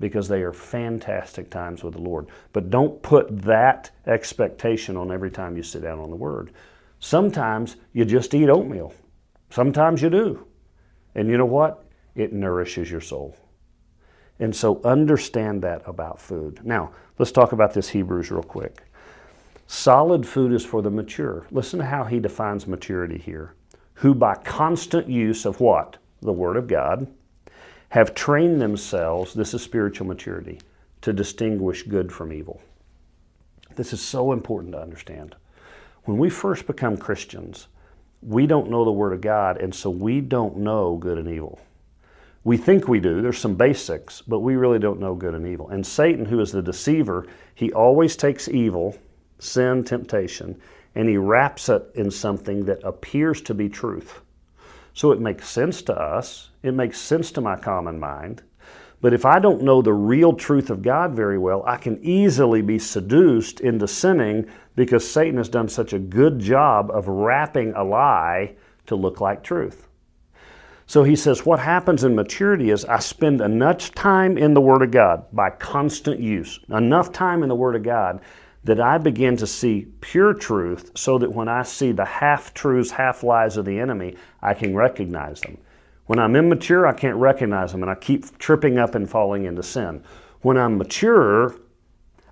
because 0.04 0.28
they 0.28 0.42
are 0.42 0.52
fantastic 0.52 1.50
times 1.50 1.82
with 1.82 1.94
the 1.94 2.02
Lord. 2.02 2.28
But 2.52 2.70
don't 2.70 3.02
put 3.02 3.42
that 3.44 3.90
expectation 4.06 4.98
on 4.98 5.14
every 5.14 5.32
time 5.32 5.56
you 5.56 5.64
sit 5.64 5.82
down 5.82 5.98
on 5.98 6.10
the 6.10 6.18
Word. 6.18 6.52
Sometimes 7.00 7.78
you 7.94 8.04
just 8.04 8.34
eat 8.34 8.50
oatmeal, 8.50 8.94
sometimes 9.50 10.02
you 10.02 10.10
do. 10.10 10.46
And 11.16 11.30
you 11.30 11.38
know 11.38 11.46
what? 11.46 11.86
It 12.16 12.34
nourishes 12.34 12.92
your 12.92 13.00
soul. 13.00 13.38
And 14.40 14.54
so 14.54 14.82
understand 14.84 15.62
that 15.62 15.84
about 15.86 16.20
food. 16.20 16.60
Now, 16.66 16.92
let's 17.18 17.32
talk 17.32 17.54
about 17.54 17.74
this 17.74 17.88
Hebrews 17.88 18.30
real 18.30 18.44
quick. 18.44 18.84
Solid 19.68 20.28
food 20.28 20.52
is 20.52 20.66
for 20.66 20.82
the 20.82 20.90
mature. 20.90 21.48
Listen 21.50 21.80
to 21.80 21.86
how 21.86 22.04
he 22.04 22.20
defines 22.20 22.68
maturity 22.68 23.18
here. 23.18 23.56
Who 23.96 24.14
by 24.14 24.36
constant 24.36 25.08
use 25.08 25.46
of 25.46 25.62
what? 25.62 25.96
The 26.22 26.34
Word 26.34 26.58
of 26.58 26.68
God 26.68 27.08
have 27.94 28.16
trained 28.16 28.60
themselves, 28.60 29.36
this 29.36 29.54
is 29.54 29.62
spiritual 29.62 30.08
maturity, 30.08 30.60
to 31.02 31.14
distinguish 31.14 31.84
good 31.84 32.12
from 32.12 32.34
evil. 32.34 32.60
This 33.76 33.94
is 33.94 34.02
so 34.02 34.32
important 34.32 34.74
to 34.74 34.82
understand. 34.82 35.36
When 36.06 36.18
we 36.18 36.32
first 36.32 36.66
become 36.66 36.98
Christians, 36.98 37.68
we 38.24 38.48
don't 38.48 38.72
know 38.72 38.84
the 38.84 38.92
Word 38.92 39.14
of 39.14 39.22
God, 39.22 39.62
and 39.62 39.76
so 39.76 39.92
we 39.92 40.22
don't 40.22 40.58
know 40.58 40.98
good 40.98 41.20
and 41.20 41.30
evil. 41.30 41.60
We 42.44 42.58
think 42.58 42.88
we 42.88 43.00
do, 43.00 43.22
there's 43.22 43.38
some 43.38 43.54
basics, 43.54 44.24
but 44.24 44.40
we 44.40 44.56
really 44.56 44.80
don't 44.80 45.00
know 45.00 45.14
good 45.14 45.36
and 45.36 45.46
evil. 45.46 45.70
And 45.70 45.86
Satan, 45.86 46.26
who 46.26 46.40
is 46.40 46.52
the 46.52 46.64
deceiver, 46.64 47.28
he 47.54 47.72
always 47.74 48.16
takes 48.16 48.50
evil, 48.50 48.98
sin, 49.38 49.84
temptation, 49.84 50.60
and 50.96 51.08
he 51.08 51.18
wraps 51.18 51.70
it 51.70 51.84
in 51.94 52.10
something 52.10 52.66
that 52.66 52.84
appears 52.84 53.40
to 53.44 53.54
be 53.54 53.70
truth. 53.70 54.22
So 54.96 55.12
it 55.12 55.20
makes 55.20 55.48
sense 55.48 55.84
to 55.84 55.94
us, 55.96 56.50
it 56.64 56.74
makes 56.74 57.00
sense 57.00 57.32
to 57.34 57.42
my 57.42 57.58
common 57.58 58.00
mind. 58.00 58.42
But 59.02 59.14
if 59.14 59.26
I 59.26 59.40
don't 59.40 59.64
know 59.64 59.82
the 59.82 59.94
real 59.94 60.32
truth 60.32 60.70
of 60.70 60.82
God 60.82 61.14
very 61.14 61.38
well, 61.38 61.62
I 61.68 61.76
can 61.76 62.00
easily 62.02 62.62
be 62.62 62.80
seduced 62.80 63.60
into 63.60 63.86
sinning 63.86 64.50
because 64.78 65.10
Satan 65.10 65.38
has 65.38 65.50
done 65.50 65.68
such 65.68 65.92
a 65.92 66.00
good 66.00 66.40
job 66.40 66.90
of 66.90 67.10
wrapping 67.10 67.74
a 67.74 67.84
lie 67.84 68.56
to 68.86 68.96
look 68.96 69.20
like 69.20 69.44
truth. 69.44 69.90
So 70.86 71.04
he 71.04 71.18
says, 71.18 71.46
What 71.46 71.60
happens 71.60 72.06
in 72.06 72.16
maturity 72.16 72.70
is 72.70 72.86
I 72.86 73.00
spend 73.00 73.42
enough 73.42 73.94
time 73.94 74.38
in 74.38 74.54
the 74.54 74.62
Word 74.62 74.82
of 74.82 74.92
God 74.92 75.26
by 75.34 75.50
constant 75.50 76.22
use, 76.22 76.60
enough 76.70 77.12
time 77.12 77.44
in 77.44 77.50
the 77.50 77.56
Word 77.56 77.76
of 77.76 77.84
God 77.84 78.22
that 78.64 78.80
I 78.80 78.98
begin 78.98 79.36
to 79.38 79.48
see 79.48 79.88
pure 80.00 80.34
truth 80.34 80.92
so 80.96 81.18
that 81.18 81.34
when 81.34 81.50
I 81.50 81.64
see 81.64 81.92
the 81.92 82.06
half 82.06 82.54
truths, 82.54 82.92
half 82.92 83.22
lies 83.24 83.58
of 83.58 83.66
the 83.66 83.78
enemy, 83.80 84.16
I 84.42 84.54
can 84.54 84.74
recognize 84.74 85.42
them. 85.42 85.58
When 86.06 86.20
I'm 86.20 86.36
immature, 86.36 86.86
I 86.86 86.94
can't 86.94 87.18
recognize 87.18 87.72
them 87.72 87.82
and 87.82 87.90
I 87.90 87.96
keep 87.96 88.38
tripping 88.38 88.78
up 88.78 88.96
and 88.96 89.10
falling 89.10 89.46
into 89.46 89.64
sin. 89.64 90.04
When 90.42 90.58
I'm 90.58 90.78
mature, 90.78 91.56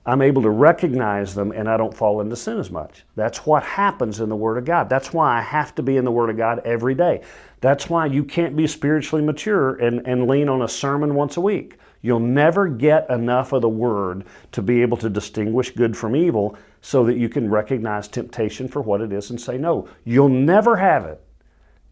I'm 0.05 0.21
able 0.21 0.41
to 0.41 0.49
recognize 0.49 1.35
them 1.35 1.51
and 1.51 1.69
I 1.69 1.77
don't 1.77 1.95
fall 1.95 2.21
into 2.21 2.35
sin 2.35 2.57
as 2.57 2.71
much. 2.71 3.05
That's 3.15 3.45
what 3.45 3.63
happens 3.63 4.19
in 4.19 4.29
the 4.29 4.35
Word 4.35 4.57
of 4.57 4.65
God. 4.65 4.89
That's 4.89 5.13
why 5.13 5.37
I 5.37 5.41
have 5.41 5.73
to 5.75 5.83
be 5.83 5.95
in 5.95 6.05
the 6.05 6.11
Word 6.11 6.29
of 6.29 6.37
God 6.37 6.59
every 6.65 6.95
day. 6.95 7.21
That's 7.61 7.89
why 7.89 8.07
you 8.07 8.23
can't 8.23 8.55
be 8.55 8.67
spiritually 8.67 9.23
mature 9.23 9.75
and, 9.75 10.05
and 10.05 10.27
lean 10.27 10.49
on 10.49 10.63
a 10.63 10.67
sermon 10.67 11.13
once 11.13 11.37
a 11.37 11.41
week. 11.41 11.77
You'll 12.01 12.19
never 12.19 12.67
get 12.67 13.09
enough 13.11 13.53
of 13.53 13.61
the 13.61 13.69
Word 13.69 14.25
to 14.53 14.61
be 14.63 14.81
able 14.81 14.97
to 14.97 15.09
distinguish 15.09 15.69
good 15.69 15.95
from 15.95 16.15
evil 16.15 16.57
so 16.81 17.05
that 17.05 17.17
you 17.17 17.29
can 17.29 17.49
recognize 17.49 18.07
temptation 18.07 18.67
for 18.67 18.81
what 18.81 19.01
it 19.01 19.13
is 19.13 19.29
and 19.29 19.39
say 19.39 19.57
no. 19.59 19.87
You'll 20.03 20.29
never 20.29 20.77
have 20.77 21.05
it 21.05 21.23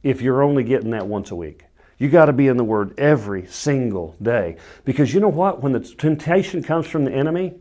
if 0.02 0.20
you're 0.20 0.42
only 0.42 0.64
getting 0.64 0.90
that 0.92 1.06
once 1.06 1.30
a 1.30 1.36
week. 1.36 1.66
You 2.00 2.08
got 2.08 2.26
to 2.26 2.34
be 2.34 2.48
in 2.48 2.58
the 2.58 2.64
Word 2.64 2.98
every 2.98 3.46
single 3.48 4.16
day. 4.22 4.56
Because 4.86 5.14
you 5.14 5.20
know 5.20 5.28
what? 5.28 5.62
When 5.62 5.74
the 5.74 5.82
temptation 5.82 6.64
comes 6.64 6.88
from 6.88 7.04
the 7.04 7.12
enemy, 7.12 7.56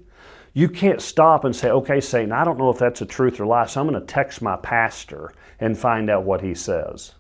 you 0.54 0.68
can't 0.68 1.02
stop 1.02 1.44
and 1.44 1.54
say, 1.54 1.70
okay, 1.70 2.00
Satan, 2.00 2.32
I 2.32 2.44
don't 2.44 2.58
know 2.58 2.70
if 2.70 2.78
that's 2.78 3.02
a 3.02 3.06
truth 3.06 3.40
or 3.40 3.46
lie, 3.46 3.66
so 3.66 3.80
I'm 3.80 3.88
going 3.88 4.00
to 4.00 4.06
text 4.06 4.40
my 4.40 4.56
pastor 4.56 5.32
and 5.60 5.76
find 5.76 6.08
out 6.08 6.22
what 6.22 6.40
he 6.40 6.54
says. 6.54 7.12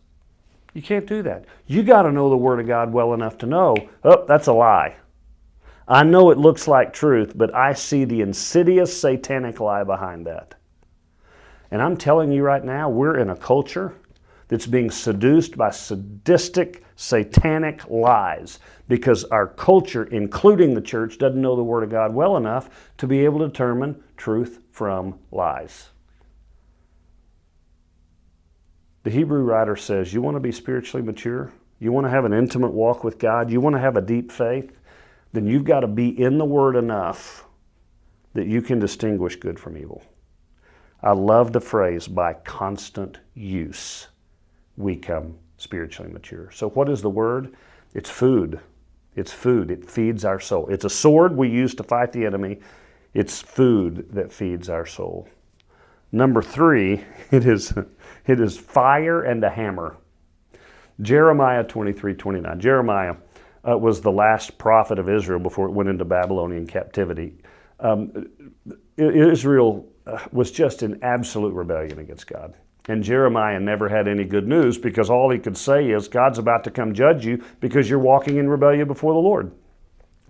You 0.74 0.82
can't 0.82 1.06
do 1.06 1.22
that. 1.22 1.44
You 1.66 1.82
got 1.82 2.02
to 2.02 2.12
know 2.12 2.30
the 2.30 2.36
Word 2.36 2.60
of 2.60 2.68
God 2.68 2.92
well 2.92 3.12
enough 3.14 3.38
to 3.38 3.46
know, 3.46 3.76
oh, 4.04 4.24
that's 4.26 4.46
a 4.46 4.52
lie. 4.52 4.96
I 5.88 6.04
know 6.04 6.30
it 6.30 6.38
looks 6.38 6.68
like 6.68 6.92
truth, 6.92 7.32
but 7.34 7.54
I 7.54 7.72
see 7.72 8.04
the 8.04 8.20
insidious 8.20 8.98
satanic 8.98 9.58
lie 9.58 9.84
behind 9.84 10.26
that. 10.26 10.54
And 11.70 11.82
I'm 11.82 11.96
telling 11.96 12.30
you 12.30 12.42
right 12.42 12.62
now, 12.62 12.88
we're 12.88 13.18
in 13.18 13.30
a 13.30 13.36
culture 13.36 13.96
that's 14.48 14.66
being 14.66 14.90
seduced 14.90 15.56
by 15.56 15.70
sadistic, 15.70 16.82
satanic 16.96 17.88
lies 17.88 18.58
because 18.88 19.24
our 19.24 19.46
culture, 19.46 20.04
including 20.04 20.74
the 20.74 20.80
church, 20.80 21.18
doesn't 21.18 21.40
know 21.40 21.54
the 21.54 21.62
Word 21.62 21.84
of 21.84 21.90
God 21.90 22.14
well 22.14 22.36
enough 22.36 22.70
to 22.96 23.06
be 23.06 23.24
able 23.24 23.40
to 23.40 23.48
determine 23.48 24.02
truth 24.16 24.60
from 24.72 25.18
lies. 25.30 25.90
The 29.02 29.10
Hebrew 29.10 29.42
writer 29.42 29.76
says, 29.76 30.12
You 30.12 30.22
want 30.22 30.36
to 30.36 30.40
be 30.40 30.52
spiritually 30.52 31.04
mature? 31.04 31.52
You 31.78 31.92
want 31.92 32.06
to 32.06 32.10
have 32.10 32.24
an 32.24 32.32
intimate 32.32 32.72
walk 32.72 33.04
with 33.04 33.18
God? 33.18 33.50
You 33.50 33.60
want 33.60 33.76
to 33.76 33.80
have 33.80 33.96
a 33.96 34.02
deep 34.02 34.32
faith? 34.32 34.72
Then 35.32 35.46
you've 35.46 35.64
got 35.64 35.80
to 35.80 35.86
be 35.86 36.08
in 36.08 36.38
the 36.38 36.44
Word 36.44 36.74
enough 36.74 37.44
that 38.32 38.46
you 38.46 38.62
can 38.62 38.78
distinguish 38.78 39.36
good 39.36 39.60
from 39.60 39.76
evil. 39.76 40.02
I 41.02 41.12
love 41.12 41.52
the 41.52 41.60
phrase 41.60 42.08
by 42.08 42.32
constant 42.32 43.18
use 43.34 44.08
we 44.78 44.96
come 44.96 45.36
spiritually 45.56 46.10
mature. 46.10 46.50
So, 46.52 46.70
what 46.70 46.88
is 46.88 47.02
the 47.02 47.10
word? 47.10 47.54
It's 47.94 48.08
food. 48.08 48.60
It's 49.16 49.32
food. 49.32 49.70
It 49.70 49.90
feeds 49.90 50.24
our 50.24 50.38
soul. 50.38 50.68
It's 50.68 50.84
a 50.84 50.90
sword 50.90 51.36
we 51.36 51.48
use 51.48 51.74
to 51.74 51.82
fight 51.82 52.12
the 52.12 52.24
enemy. 52.24 52.60
It's 53.12 53.42
food 53.42 54.08
that 54.12 54.32
feeds 54.32 54.68
our 54.68 54.86
soul. 54.86 55.28
Number 56.12 56.40
three, 56.40 57.04
it 57.30 57.44
is, 57.44 57.74
it 58.26 58.40
is 58.40 58.56
fire 58.56 59.22
and 59.22 59.42
a 59.42 59.50
hammer. 59.50 59.96
Jeremiah 61.00 61.64
23 61.64 62.14
29. 62.14 62.60
Jeremiah 62.60 63.16
uh, 63.68 63.76
was 63.76 64.00
the 64.00 64.12
last 64.12 64.58
prophet 64.58 64.98
of 64.98 65.08
Israel 65.08 65.40
before 65.40 65.66
it 65.66 65.72
went 65.72 65.88
into 65.88 66.04
Babylonian 66.04 66.66
captivity. 66.66 67.34
Um, 67.80 68.28
Israel 68.96 69.88
uh, 70.06 70.18
was 70.32 70.50
just 70.50 70.82
in 70.82 71.02
absolute 71.02 71.54
rebellion 71.54 71.98
against 71.98 72.26
God. 72.26 72.54
And 72.88 73.04
Jeremiah 73.04 73.60
never 73.60 73.88
had 73.90 74.08
any 74.08 74.24
good 74.24 74.48
news 74.48 74.78
because 74.78 75.10
all 75.10 75.30
he 75.30 75.38
could 75.38 75.58
say 75.58 75.90
is, 75.90 76.08
God's 76.08 76.38
about 76.38 76.64
to 76.64 76.70
come 76.70 76.94
judge 76.94 77.24
you 77.26 77.44
because 77.60 77.88
you're 77.88 77.98
walking 77.98 78.38
in 78.38 78.48
rebellion 78.48 78.88
before 78.88 79.12
the 79.12 79.18
Lord. 79.18 79.52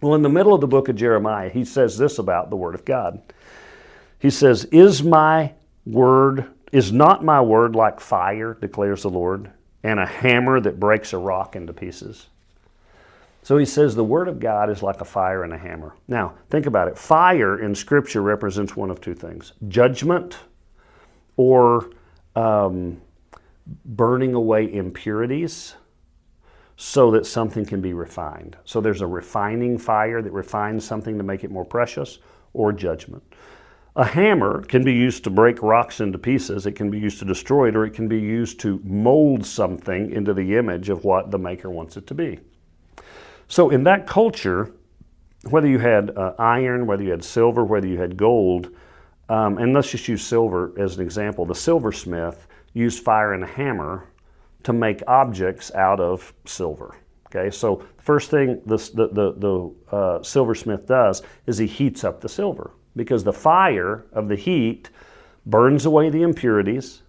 Well, 0.01 0.15
in 0.15 0.23
the 0.23 0.29
middle 0.29 0.53
of 0.53 0.61
the 0.61 0.67
book 0.67 0.89
of 0.89 0.97
Jeremiah, 0.97 1.51
he 1.51 1.65
says 1.65 1.97
this 1.97 2.19
about 2.19 2.51
the 2.51 2.57
Word 2.57 2.75
of 2.75 2.85
God. 2.85 3.23
He 4.19 4.31
says, 4.31 4.65
Is 4.67 5.03
my 5.03 5.55
word, 5.87 6.47
is 6.73 6.93
not 6.93 7.25
my 7.25 7.41
word 7.41 7.77
like 7.77 8.01
fire, 8.01 8.59
declares 8.61 9.03
the 9.03 9.11
Lord, 9.11 9.51
and 9.85 10.01
a 10.01 10.07
hammer 10.07 10.61
that 10.61 10.81
breaks 10.81 11.13
a 11.13 11.19
rock 11.19 11.55
into 11.55 11.73
pieces? 11.73 12.27
So 13.43 13.57
he 13.57 13.65
says 13.65 13.95
the 13.95 14.05
Word 14.05 14.29
of 14.29 14.41
God 14.41 14.69
is 14.69 14.83
like 14.83 15.01
a 15.01 15.05
fire 15.05 15.45
and 15.45 15.53
a 15.53 15.59
hammer. 15.59 15.95
Now, 16.07 16.35
think 16.51 16.67
about 16.67 16.89
it. 16.89 16.99
Fire 16.99 17.59
in 17.59 17.75
Scripture 17.75 18.21
represents 18.21 18.77
one 18.77 18.91
of 18.91 19.01
two 19.01 19.15
things 19.15 19.53
judgment 19.69 20.39
or 21.37 21.91
um, 22.39 23.01
burning 23.85 24.35
away 24.35 24.73
impurities 24.73 25.75
so 26.77 27.11
that 27.11 27.27
something 27.27 27.67
can 27.67 27.81
be 27.81 27.93
refined. 27.93 28.57
So 28.65 28.81
there's 28.81 29.01
a 29.01 29.07
refining 29.07 29.77
fire 29.79 30.23
that 30.23 30.33
refines 30.33 30.85
something 30.85 31.19
to 31.19 31.25
make 31.25 31.43
it 31.43 31.51
more 31.51 31.65
precious, 31.65 32.21
or 32.55 32.73
judgment. 32.73 33.23
A 33.97 34.05
hammer 34.05 34.63
can 34.63 34.85
be 34.85 34.93
used 34.93 35.25
to 35.25 35.31
break 35.31 35.61
rocks 35.63 36.01
into 36.01 36.19
pieces, 36.19 36.67
it 36.67 36.73
can 36.73 36.91
be 36.91 36.99
used 36.99 37.19
to 37.19 37.25
destroy 37.25 37.69
it, 37.69 37.77
or 37.77 37.85
it 37.85 37.95
can 37.95 38.07
be 38.07 38.21
used 38.21 38.61
to 38.61 38.81
mold 38.85 39.45
something 39.45 40.13
into 40.13 40.33
the 40.33 40.57
image 40.57 40.89
of 40.89 41.05
what 41.05 41.33
the 41.33 41.39
maker 41.39 41.69
wants 41.69 41.97
it 41.97 42.07
to 42.07 42.15
be. 42.15 42.39
So 43.49 43.71
in 43.71 43.83
that 43.85 44.07
culture, 44.07 44.73
whether 45.51 45.67
you 45.67 45.79
had 45.79 46.17
uh, 46.17 46.35
iron, 46.39 46.87
whether 46.87 47.03
you 47.03 47.11
had 47.11 47.25
silver, 47.25 47.65
whether 47.65 47.89
you 47.89 47.99
had 47.99 48.17
gold, 48.17 48.71
um, 49.29 49.59
and 49.59 49.73
let's 49.75 49.91
just 49.91 50.09
use 50.09 50.25
silver 50.25 50.73
as 50.79 50.97
an 50.97 51.03
example. 51.03 51.45
The 51.45 51.55
silversmith 51.55 52.47
used 52.73 53.03
fire 53.03 53.33
and 53.33 53.45
a 53.45 53.47
hammer 53.47 54.09
to 54.63 54.73
make 54.73 55.03
objects 55.07 55.73
out 55.75 56.01
of 56.01 56.33
silver. 56.45 56.97
Okay, 57.27 57.51
so 57.51 57.85
the 57.97 58.03
first 58.03 58.31
thing 58.31 58.63
this, 58.65 58.89
the, 58.89 59.09
the, 59.09 59.33
the 59.35 59.95
uh, 59.95 60.23
silversmith 60.23 60.87
does 60.87 61.23
is 61.47 61.59
he 61.59 61.67
heats 61.67 62.03
up 62.03 62.21
the 62.21 62.29
silver 62.29 62.71
because 62.97 63.23
the 63.23 63.33
fire 63.33 64.07
of 64.13 64.29
the 64.29 64.37
heat 64.37 64.89
burns 65.45 65.85
away 65.85 66.09
the 66.09 66.23
impurities, 66.23 67.03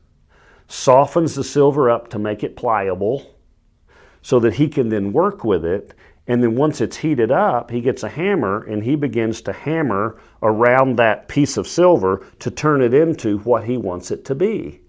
softens 0.67 1.35
the 1.35 1.43
silver 1.43 1.89
up 1.89 2.09
to 2.09 2.19
make 2.19 2.43
it 2.43 2.55
pliable 2.57 3.35
so 4.21 4.39
that 4.39 4.55
he 4.55 4.67
can 4.67 4.89
then 4.89 5.13
work 5.13 5.43
with 5.45 5.63
it 5.63 5.93
and 6.29 6.43
then 6.43 6.55
once 6.55 6.79
it's 6.79 6.98
heated 6.98 7.31
up, 7.31 7.71
he 7.71 7.81
gets 7.81 8.03
a 8.03 8.07
hammer 8.07 8.63
and 8.63 8.83
he 8.83 8.95
begins 8.95 9.41
to 9.41 9.51
hammer 9.51 10.21
around 10.43 10.95
that 10.98 11.27
piece 11.27 11.57
of 11.57 11.67
silver 11.67 12.24
to 12.38 12.51
turn 12.51 12.83
it 12.83 12.93
into 12.93 13.39
what 13.39 13.63
he 13.63 13.77
wants 13.77 14.12
it 14.12 14.24
to 14.25 14.36
be. 14.36 14.81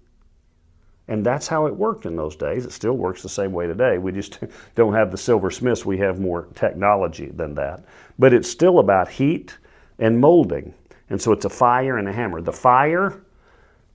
And 1.07 1.25
that's 1.25 1.47
how 1.47 1.65
it 1.65 1.75
worked 1.75 2.05
in 2.05 2.15
those 2.15 2.35
days. 2.35 2.63
It 2.63 2.71
still 2.71 2.93
works 2.93 3.23
the 3.23 3.27
same 3.27 3.53
way 3.53 3.65
today. 3.65 3.97
We 3.97 4.11
just 4.11 4.37
don't 4.75 4.93
have 4.93 5.09
the 5.09 5.17
silversmiths, 5.17 5.83
we 5.83 5.97
have 5.97 6.19
more 6.19 6.47
technology 6.53 7.31
than 7.33 7.55
that. 7.55 7.85
But 8.19 8.35
it's 8.35 8.49
still 8.49 8.77
about 8.77 9.09
heat 9.09 9.57
and 9.97 10.19
molding. 10.19 10.75
And 11.09 11.19
so 11.19 11.31
it's 11.31 11.45
a 11.45 11.49
fire 11.49 11.97
and 11.97 12.07
a 12.07 12.13
hammer. 12.13 12.39
The 12.41 12.53
fire 12.53 13.23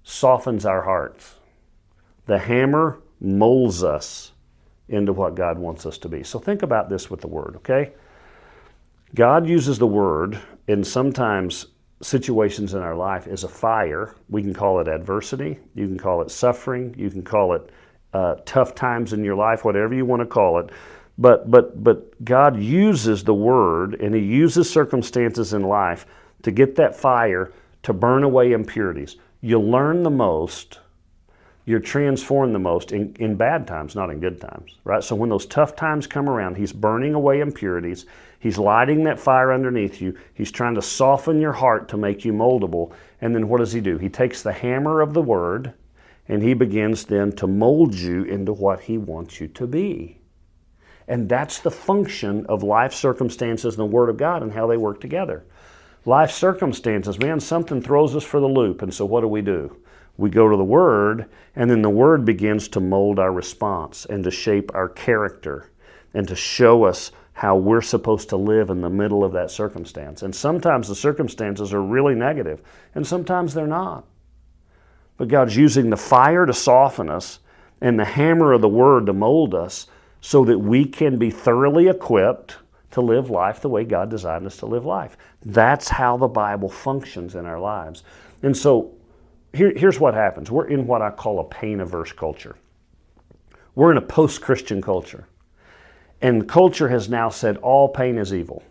softens 0.02 0.66
our 0.66 0.82
hearts, 0.82 1.36
the 2.26 2.38
hammer 2.38 2.98
molds 3.20 3.84
us 3.84 4.32
into 4.88 5.12
what 5.12 5.34
God 5.34 5.58
wants 5.58 5.86
us 5.86 5.98
to 5.98 6.08
be. 6.08 6.22
So 6.22 6.38
think 6.38 6.62
about 6.62 6.88
this 6.88 7.10
with 7.10 7.20
the 7.20 7.28
Word, 7.28 7.54
okay? 7.56 7.92
God 9.14 9.48
uses 9.48 9.78
the 9.78 9.86
Word 9.86 10.38
in 10.68 10.84
sometimes 10.84 11.66
situations 12.02 12.74
in 12.74 12.82
our 12.82 12.94
life 12.94 13.26
as 13.26 13.44
a 13.44 13.48
fire. 13.48 14.14
We 14.28 14.42
can 14.42 14.54
call 14.54 14.80
it 14.80 14.88
adversity, 14.88 15.58
you 15.74 15.86
can 15.86 15.98
call 15.98 16.22
it 16.22 16.30
suffering, 16.30 16.94
you 16.96 17.10
can 17.10 17.22
call 17.22 17.54
it 17.54 17.70
uh, 18.12 18.36
tough 18.44 18.74
times 18.74 19.12
in 19.12 19.24
your 19.24 19.34
life, 19.34 19.64
whatever 19.64 19.94
you 19.94 20.04
want 20.04 20.20
to 20.20 20.26
call 20.26 20.58
it. 20.58 20.70
But, 21.18 21.50
but, 21.50 21.82
but 21.82 22.24
God 22.24 22.60
uses 22.60 23.24
the 23.24 23.34
Word 23.34 23.94
and 24.00 24.14
He 24.14 24.20
uses 24.20 24.68
circumstances 24.68 25.54
in 25.54 25.62
life 25.62 26.06
to 26.42 26.50
get 26.50 26.76
that 26.76 26.94
fire 26.94 27.52
to 27.82 27.92
burn 27.92 28.22
away 28.22 28.52
impurities. 28.52 29.16
You 29.40 29.60
learn 29.60 30.02
the 30.02 30.10
most 30.10 30.80
you're 31.66 31.80
transformed 31.80 32.54
the 32.54 32.60
most 32.60 32.92
in, 32.92 33.14
in 33.18 33.34
bad 33.34 33.66
times, 33.66 33.96
not 33.96 34.08
in 34.08 34.20
good 34.20 34.40
times, 34.40 34.76
right? 34.84 35.02
So 35.02 35.16
when 35.16 35.30
those 35.30 35.46
tough 35.46 35.74
times 35.74 36.06
come 36.06 36.28
around, 36.28 36.56
He's 36.56 36.72
burning 36.72 37.12
away 37.12 37.40
impurities. 37.40 38.06
He's 38.38 38.56
lighting 38.56 39.02
that 39.04 39.18
fire 39.18 39.52
underneath 39.52 40.00
you. 40.00 40.16
He's 40.32 40.52
trying 40.52 40.76
to 40.76 40.82
soften 40.82 41.40
your 41.40 41.54
heart 41.54 41.88
to 41.88 41.96
make 41.96 42.24
you 42.24 42.32
moldable. 42.32 42.92
And 43.20 43.34
then 43.34 43.48
what 43.48 43.58
does 43.58 43.72
He 43.72 43.80
do? 43.80 43.98
He 43.98 44.08
takes 44.08 44.42
the 44.42 44.52
hammer 44.52 45.00
of 45.00 45.12
the 45.12 45.22
Word 45.22 45.74
and 46.28 46.40
He 46.40 46.54
begins 46.54 47.04
then 47.04 47.32
to 47.32 47.48
mold 47.48 47.94
you 47.94 48.22
into 48.22 48.52
what 48.52 48.82
He 48.82 48.96
wants 48.96 49.40
you 49.40 49.48
to 49.48 49.66
be. 49.66 50.20
And 51.08 51.28
that's 51.28 51.58
the 51.58 51.70
function 51.70 52.46
of 52.46 52.62
life 52.62 52.92
circumstances 52.92 53.74
and 53.74 53.80
the 53.80 53.92
Word 53.92 54.08
of 54.08 54.16
God 54.16 54.42
and 54.42 54.52
how 54.52 54.68
they 54.68 54.76
work 54.76 55.00
together. 55.00 55.44
Life 56.04 56.30
circumstances, 56.30 57.18
man, 57.18 57.40
something 57.40 57.82
throws 57.82 58.14
us 58.14 58.22
for 58.22 58.38
the 58.38 58.46
loop. 58.46 58.82
And 58.82 58.94
so 58.94 59.04
what 59.04 59.22
do 59.22 59.28
we 59.28 59.42
do? 59.42 59.76
We 60.16 60.30
go 60.30 60.48
to 60.48 60.56
the 60.56 60.64
Word, 60.64 61.26
and 61.54 61.70
then 61.70 61.82
the 61.82 61.90
Word 61.90 62.24
begins 62.24 62.68
to 62.68 62.80
mold 62.80 63.18
our 63.18 63.32
response 63.32 64.06
and 64.06 64.24
to 64.24 64.30
shape 64.30 64.70
our 64.74 64.88
character 64.88 65.70
and 66.14 66.26
to 66.28 66.36
show 66.36 66.84
us 66.84 67.12
how 67.34 67.56
we're 67.56 67.82
supposed 67.82 68.30
to 68.30 68.36
live 68.36 68.70
in 68.70 68.80
the 68.80 68.88
middle 68.88 69.22
of 69.22 69.32
that 69.32 69.50
circumstance. 69.50 70.22
And 70.22 70.34
sometimes 70.34 70.88
the 70.88 70.94
circumstances 70.94 71.74
are 71.74 71.82
really 71.82 72.14
negative, 72.14 72.62
and 72.94 73.06
sometimes 73.06 73.52
they're 73.52 73.66
not. 73.66 74.06
But 75.18 75.28
God's 75.28 75.56
using 75.56 75.90
the 75.90 75.96
fire 75.96 76.46
to 76.46 76.54
soften 76.54 77.10
us 77.10 77.40
and 77.80 77.98
the 77.98 78.06
hammer 78.06 78.52
of 78.52 78.62
the 78.62 78.68
Word 78.68 79.06
to 79.06 79.12
mold 79.12 79.54
us 79.54 79.86
so 80.22 80.44
that 80.46 80.58
we 80.58 80.86
can 80.86 81.18
be 81.18 81.30
thoroughly 81.30 81.88
equipped 81.88 82.56
to 82.92 83.02
live 83.02 83.28
life 83.28 83.60
the 83.60 83.68
way 83.68 83.84
God 83.84 84.08
designed 84.08 84.46
us 84.46 84.56
to 84.58 84.66
live 84.66 84.86
life. 84.86 85.18
That's 85.44 85.90
how 85.90 86.16
the 86.16 86.28
Bible 86.28 86.70
functions 86.70 87.34
in 87.34 87.44
our 87.44 87.60
lives. 87.60 88.02
And 88.42 88.56
so 88.56 88.94
here, 89.56 89.72
here's 89.74 89.98
what 89.98 90.14
happens 90.14 90.50
we're 90.50 90.68
in 90.68 90.86
what 90.86 91.02
I 91.02 91.10
call 91.10 91.40
a 91.40 91.44
pain 91.44 91.80
averse 91.80 92.12
culture. 92.12 92.56
We're 93.74 93.90
in 93.90 93.98
a 93.98 94.02
post 94.02 94.40
Christian 94.40 94.80
culture. 94.80 95.26
And 96.22 96.48
culture 96.48 96.88
has 96.88 97.08
now 97.08 97.28
said 97.28 97.58
all 97.58 97.88
pain 97.88 98.16
is 98.16 98.32
evil. 98.32 98.62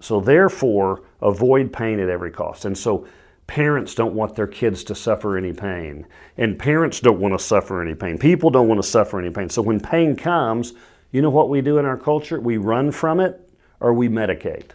So 0.00 0.20
therefore, 0.20 1.02
avoid 1.20 1.72
pain 1.72 2.00
at 2.00 2.08
every 2.08 2.30
cost. 2.30 2.64
And 2.64 2.76
so 2.76 3.06
parents 3.46 3.94
don't 3.94 4.14
want 4.14 4.34
their 4.34 4.46
kids 4.46 4.84
to 4.84 4.94
suffer 4.94 5.36
any 5.36 5.52
pain. 5.52 6.06
And 6.38 6.58
parents 6.58 7.00
don't 7.00 7.20
want 7.20 7.34
to 7.34 7.44
suffer 7.44 7.82
any 7.82 7.94
pain. 7.94 8.18
People 8.18 8.50
don't 8.50 8.68
want 8.68 8.82
to 8.82 8.88
suffer 8.88 9.18
any 9.18 9.30
pain. 9.30 9.48
So 9.48 9.60
when 9.60 9.80
pain 9.80 10.16
comes, 10.16 10.72
you 11.12 11.20
know 11.20 11.30
what 11.30 11.50
we 11.50 11.60
do 11.60 11.78
in 11.78 11.84
our 11.84 11.98
culture? 11.98 12.40
We 12.40 12.56
run 12.56 12.90
from 12.90 13.20
it 13.20 13.48
or 13.80 13.92
we 13.92 14.08
medicate. 14.08 14.70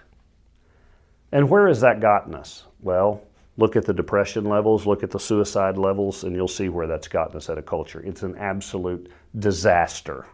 And 1.31 1.49
where 1.49 1.67
has 1.67 1.81
that 1.81 1.99
gotten 1.99 2.33
us? 2.35 2.65
Well, 2.79 3.23
look 3.59 3.75
at 3.75 3.85
the 3.85 3.93
depression 3.93 4.45
levels, 4.45 4.87
look 4.87 5.03
at 5.03 5.11
the 5.11 5.19
suicide 5.19 5.77
levels, 5.77 6.23
and 6.23 6.33
you'll 6.35 6.47
see 6.47 6.69
where 6.69 6.87
that's 6.87 7.09
gotten 7.09 7.35
us 7.35 7.49
at 7.49 7.57
a 7.57 7.61
culture. 7.61 8.01
It's 8.05 8.23
an 8.23 8.37
absolute 8.37 9.11
disaster, 9.37 10.25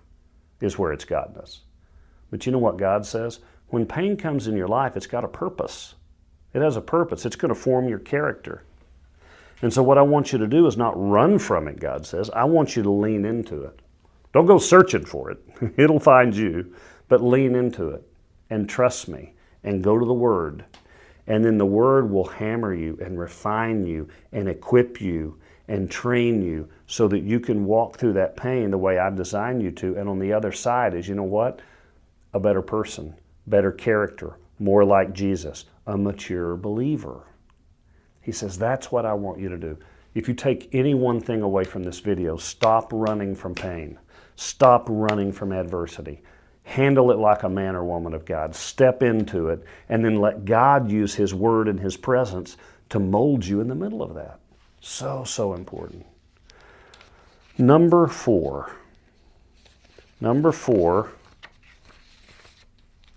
is 0.62 0.78
where 0.78 0.94
it's 0.94 1.06
gotten 1.06 1.36
us. 1.38 1.62
But 2.30 2.46
you 2.46 2.52
know 2.52 2.60
what 2.60 2.78
God 2.78 3.06
says? 3.06 3.40
When 3.70 3.86
pain 3.88 4.16
comes 4.16 4.48
in 4.48 4.56
your 4.56 4.68
life, 4.68 4.96
it's 4.96 5.08
got 5.08 5.24
a 5.24 5.28
purpose. 5.28 5.96
It 6.54 6.62
has 6.62 6.78
a 6.78 6.82
purpose. 6.82 7.26
It's 7.26 7.36
going 7.36 7.54
to 7.54 7.60
form 7.60 7.90
your 7.90 8.00
character. 8.00 8.64
And 9.62 9.74
so, 9.74 9.82
what 9.82 9.98
I 9.98 10.04
want 10.04 10.32
you 10.32 10.38
to 10.38 10.48
do 10.48 10.68
is 10.68 10.78
not 10.78 10.94
run 10.96 11.40
from 11.40 11.68
it, 11.68 11.80
God 11.80 12.06
says. 12.06 12.30
I 12.30 12.44
want 12.44 12.76
you 12.76 12.84
to 12.84 12.92
lean 12.92 13.26
into 13.26 13.64
it. 13.64 13.82
Don't 14.34 14.46
go 14.46 14.60
searching 14.60 15.06
for 15.06 15.32
it, 15.32 15.40
it'll 15.78 16.00
find 16.00 16.36
you, 16.36 16.76
but 17.08 17.24
lean 17.24 17.56
into 17.56 17.90
it 17.90 18.04
and 18.50 18.70
trust 18.70 19.08
me 19.08 19.34
and 19.64 19.84
go 19.84 19.98
to 19.98 20.06
the 20.06 20.14
Word. 20.14 20.66
And 21.28 21.44
then 21.44 21.58
the 21.58 21.66
Word 21.66 22.10
will 22.10 22.26
hammer 22.26 22.74
you 22.74 22.98
and 23.02 23.20
refine 23.20 23.86
you 23.86 24.08
and 24.32 24.48
equip 24.48 25.02
you 25.02 25.40
and 25.68 25.90
train 25.90 26.44
you 26.44 26.70
so 26.88 27.08
that 27.08 27.22
you 27.22 27.40
can 27.40 27.66
walk 27.66 27.98
through 27.98 28.14
that 28.14 28.38
pain 28.38 28.70
the 28.72 28.78
way 28.78 29.00
I've 29.00 29.16
designed 29.16 29.64
you 29.64 29.72
to. 29.72 29.98
And 29.98 30.08
on 30.08 30.20
the 30.20 30.34
other 30.34 30.52
side 30.52 30.94
is, 30.94 31.08
you 31.08 31.16
know 31.16 31.24
what? 31.24 31.62
a 32.36 32.40
better 32.40 32.62
person, 32.62 33.16
better 33.48 33.72
character, 33.72 34.38
more 34.60 34.84
like 34.84 35.14
Jesus, 35.14 35.64
a 35.88 35.98
mature 35.98 36.58
believer. 36.58 37.28
He 38.22 38.34
says, 38.34 38.58
That's 38.58 38.92
what 38.92 39.06
I 39.06 39.14
want 39.14 39.40
you 39.40 39.48
to 39.48 39.58
do. 39.58 39.78
If 40.14 40.28
you 40.28 40.34
take 40.34 40.70
any 40.74 40.94
one 40.94 41.22
thing 41.22 41.42
away 41.42 41.64
from 41.64 41.84
this 41.84 42.00
video, 42.02 42.36
stop 42.36 42.92
running 42.92 43.36
from 43.36 43.56
pain, 43.56 43.98
stop 44.36 44.88
running 44.90 45.32
from 45.32 45.54
adversity. 45.54 46.22
Handle 46.66 47.12
it 47.12 47.18
like 47.18 47.44
a 47.44 47.50
man 47.50 47.76
or 47.76 47.84
woman 47.84 48.14
of 48.14 48.26
God. 48.26 48.54
Step 48.54 49.02
into 49.02 49.50
it, 49.50 49.64
and 49.88 50.04
then 50.04 50.20
let 50.20 50.46
God 50.46 50.92
use 50.92 51.16
His 51.16 51.34
Word 51.34 51.68
and 51.68 51.80
His 51.80 51.96
presence 51.96 52.58
to 52.90 53.00
mold 53.00 53.46
you 53.46 53.62
in 53.62 53.68
the 53.68 53.76
middle 53.76 54.04
of 54.04 54.16
that. 54.16 54.40
So, 54.82 55.24
so 55.24 55.54
important. 55.54 56.06
Number 57.58 58.08
four. 58.08 58.76
Number 60.20 60.52
four 60.52 61.12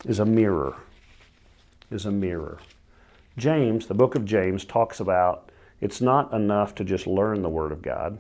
is 0.05 0.19
a 0.19 0.25
mirror. 0.25 0.77
Is 1.91 2.07
a 2.07 2.11
mirror. 2.11 2.59
James, 3.37 3.87
the 3.87 3.95
book 3.95 4.15
of 4.15 4.25
James, 4.25 4.65
talks 4.65 5.01
about 5.01 5.51
it's 5.81 6.01
not 6.01 6.33
enough 6.33 6.75
to 6.77 6.85
just 6.85 7.07
learn 7.07 7.43
the 7.43 7.49
Word 7.49 7.73
of 7.73 7.83
God. 7.83 8.19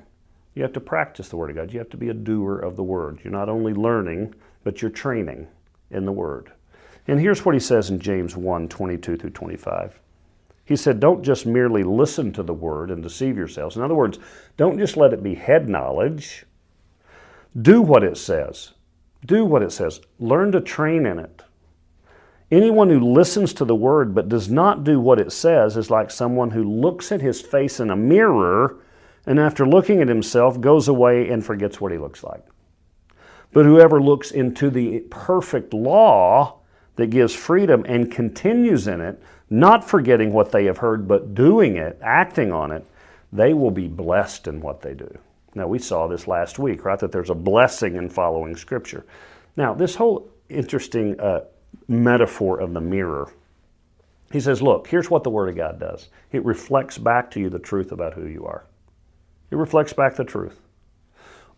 You 0.54 0.62
have 0.62 0.72
to 0.72 0.80
practice 0.80 1.28
the 1.28 1.36
Word 1.36 1.50
of 1.50 1.56
God. 1.56 1.72
You 1.72 1.78
have 1.80 1.90
to 1.90 1.96
be 1.96 2.08
a 2.08 2.14
doer 2.14 2.58
of 2.58 2.76
the 2.76 2.82
Word. 2.82 3.20
You're 3.22 3.32
not 3.32 3.48
only 3.48 3.74
learning, 3.74 4.34
but 4.68 4.82
you're 4.82 4.90
training 4.90 5.48
in 5.90 6.04
the 6.04 6.12
Word. 6.12 6.52
And 7.06 7.18
here's 7.18 7.42
what 7.42 7.54
he 7.54 7.58
says 7.58 7.88
in 7.88 8.00
James 8.00 8.36
1 8.36 8.68
22 8.68 9.16
through 9.16 9.30
25. 9.30 9.98
He 10.62 10.76
said, 10.76 11.00
Don't 11.00 11.22
just 11.22 11.46
merely 11.46 11.82
listen 11.82 12.34
to 12.34 12.42
the 12.42 12.52
Word 12.52 12.90
and 12.90 13.02
deceive 13.02 13.38
yourselves. 13.38 13.76
In 13.76 13.82
other 13.82 13.94
words, 13.94 14.18
don't 14.58 14.78
just 14.78 14.98
let 14.98 15.14
it 15.14 15.22
be 15.22 15.36
head 15.36 15.70
knowledge. 15.70 16.44
Do 17.58 17.80
what 17.80 18.04
it 18.04 18.18
says. 18.18 18.74
Do 19.24 19.46
what 19.46 19.62
it 19.62 19.72
says. 19.72 20.02
Learn 20.18 20.52
to 20.52 20.60
train 20.60 21.06
in 21.06 21.18
it. 21.18 21.44
Anyone 22.50 22.90
who 22.90 23.00
listens 23.00 23.54
to 23.54 23.64
the 23.64 23.74
word 23.74 24.14
but 24.14 24.28
does 24.28 24.50
not 24.50 24.84
do 24.84 25.00
what 25.00 25.18
it 25.18 25.32
says 25.32 25.78
is 25.78 25.88
like 25.88 26.10
someone 26.10 26.50
who 26.50 26.62
looks 26.62 27.10
at 27.10 27.22
his 27.22 27.40
face 27.40 27.80
in 27.80 27.88
a 27.88 27.96
mirror 27.96 28.76
and 29.24 29.40
after 29.40 29.66
looking 29.66 30.02
at 30.02 30.08
himself 30.08 30.60
goes 30.60 30.88
away 30.88 31.30
and 31.30 31.42
forgets 31.42 31.80
what 31.80 31.90
he 31.90 31.96
looks 31.96 32.22
like. 32.22 32.44
But 33.52 33.64
whoever 33.64 34.00
looks 34.00 34.30
into 34.30 34.70
the 34.70 35.00
perfect 35.10 35.72
law 35.72 36.58
that 36.96 37.10
gives 37.10 37.34
freedom 37.34 37.84
and 37.88 38.10
continues 38.10 38.86
in 38.86 39.00
it, 39.00 39.22
not 39.50 39.88
forgetting 39.88 40.32
what 40.32 40.52
they 40.52 40.64
have 40.66 40.78
heard, 40.78 41.08
but 41.08 41.34
doing 41.34 41.76
it, 41.76 41.98
acting 42.02 42.52
on 42.52 42.72
it, 42.72 42.84
they 43.32 43.54
will 43.54 43.70
be 43.70 43.88
blessed 43.88 44.46
in 44.46 44.60
what 44.60 44.82
they 44.82 44.94
do. 44.94 45.18
Now, 45.54 45.66
we 45.66 45.78
saw 45.78 46.06
this 46.06 46.28
last 46.28 46.58
week, 46.58 46.84
right? 46.84 46.98
That 46.98 47.12
there's 47.12 47.30
a 47.30 47.34
blessing 47.34 47.96
in 47.96 48.10
following 48.10 48.56
Scripture. 48.56 49.06
Now, 49.56 49.74
this 49.74 49.94
whole 49.94 50.30
interesting 50.48 51.18
uh, 51.18 51.44
metaphor 51.88 52.60
of 52.60 52.74
the 52.74 52.80
mirror. 52.80 53.32
He 54.30 54.40
says, 54.40 54.60
Look, 54.60 54.88
here's 54.88 55.10
what 55.10 55.24
the 55.24 55.30
Word 55.30 55.48
of 55.48 55.56
God 55.56 55.80
does 55.80 56.08
it 56.32 56.44
reflects 56.44 56.98
back 56.98 57.30
to 57.32 57.40
you 57.40 57.48
the 57.48 57.58
truth 57.58 57.92
about 57.92 58.14
who 58.14 58.26
you 58.26 58.46
are. 58.46 58.64
It 59.50 59.56
reflects 59.56 59.92
back 59.92 60.16
the 60.16 60.24
truth. 60.24 60.60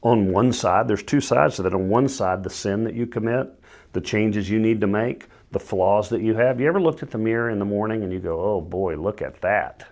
On 0.02 0.32
one 0.32 0.52
side, 0.52 0.88
there's 0.88 1.02
two 1.02 1.20
sides 1.20 1.56
to 1.56 1.62
that. 1.62 1.74
On 1.74 1.88
one 1.88 2.08
side, 2.08 2.42
the 2.42 2.50
sin 2.50 2.84
that 2.84 2.94
you 2.94 3.06
commit, 3.06 3.48
the 3.92 4.00
changes 4.00 4.48
you 4.48 4.58
need 4.58 4.80
to 4.80 4.86
make, 4.86 5.26
the 5.50 5.58
flaws 5.58 6.08
that 6.08 6.22
you 6.22 6.34
have. 6.36 6.60
You 6.60 6.68
ever 6.68 6.80
looked 6.80 7.02
at 7.02 7.10
the 7.10 7.18
mirror 7.18 7.50
in 7.50 7.58
the 7.58 7.64
morning 7.64 8.02
and 8.02 8.12
you 8.12 8.20
go, 8.20 8.40
oh 8.40 8.60
boy, 8.60 8.96
look 8.96 9.20
at 9.20 9.40
that. 9.42 9.86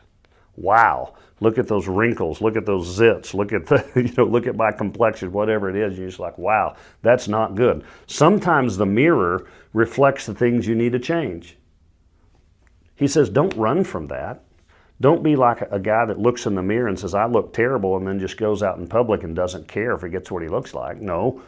Wow, 0.56 1.14
look 1.40 1.58
at 1.58 1.68
those 1.68 1.86
wrinkles, 1.86 2.40
look 2.40 2.56
at 2.56 2.66
those 2.66 2.98
zits, 2.98 3.34
look 3.34 3.52
at 3.52 3.66
the, 3.66 3.84
you 3.96 4.12
know, 4.16 4.24
look 4.24 4.46
at 4.46 4.56
my 4.56 4.72
complexion, 4.72 5.30
whatever 5.32 5.68
it 5.68 5.76
is. 5.76 5.98
You're 5.98 6.08
just 6.08 6.18
like, 6.18 6.38
wow, 6.38 6.74
that's 7.02 7.28
not 7.28 7.54
good. 7.54 7.84
Sometimes 8.06 8.76
the 8.76 8.86
mirror 8.86 9.46
reflects 9.72 10.26
the 10.26 10.34
things 10.34 10.66
you 10.66 10.74
need 10.74 10.92
to 10.92 10.98
change. 10.98 11.56
He 12.96 13.06
says, 13.06 13.28
don't 13.30 13.54
run 13.54 13.84
from 13.84 14.08
that. 14.08 14.42
Don't 15.00 15.22
be 15.22 15.36
like 15.36 15.62
a 15.70 15.78
guy 15.78 16.04
that 16.06 16.18
looks 16.18 16.46
in 16.46 16.54
the 16.54 16.62
mirror 16.62 16.88
and 16.88 16.98
says, 16.98 17.14
I 17.14 17.26
look 17.26 17.52
terrible, 17.52 17.96
and 17.96 18.06
then 18.06 18.18
just 18.18 18.36
goes 18.36 18.62
out 18.62 18.78
in 18.78 18.88
public 18.88 19.22
and 19.22 19.34
doesn't 19.34 19.68
care 19.68 19.92
if 19.92 20.02
he 20.02 20.08
gets 20.08 20.30
what 20.30 20.42
he 20.42 20.48
looks 20.48 20.74
like. 20.74 21.00
No. 21.00 21.40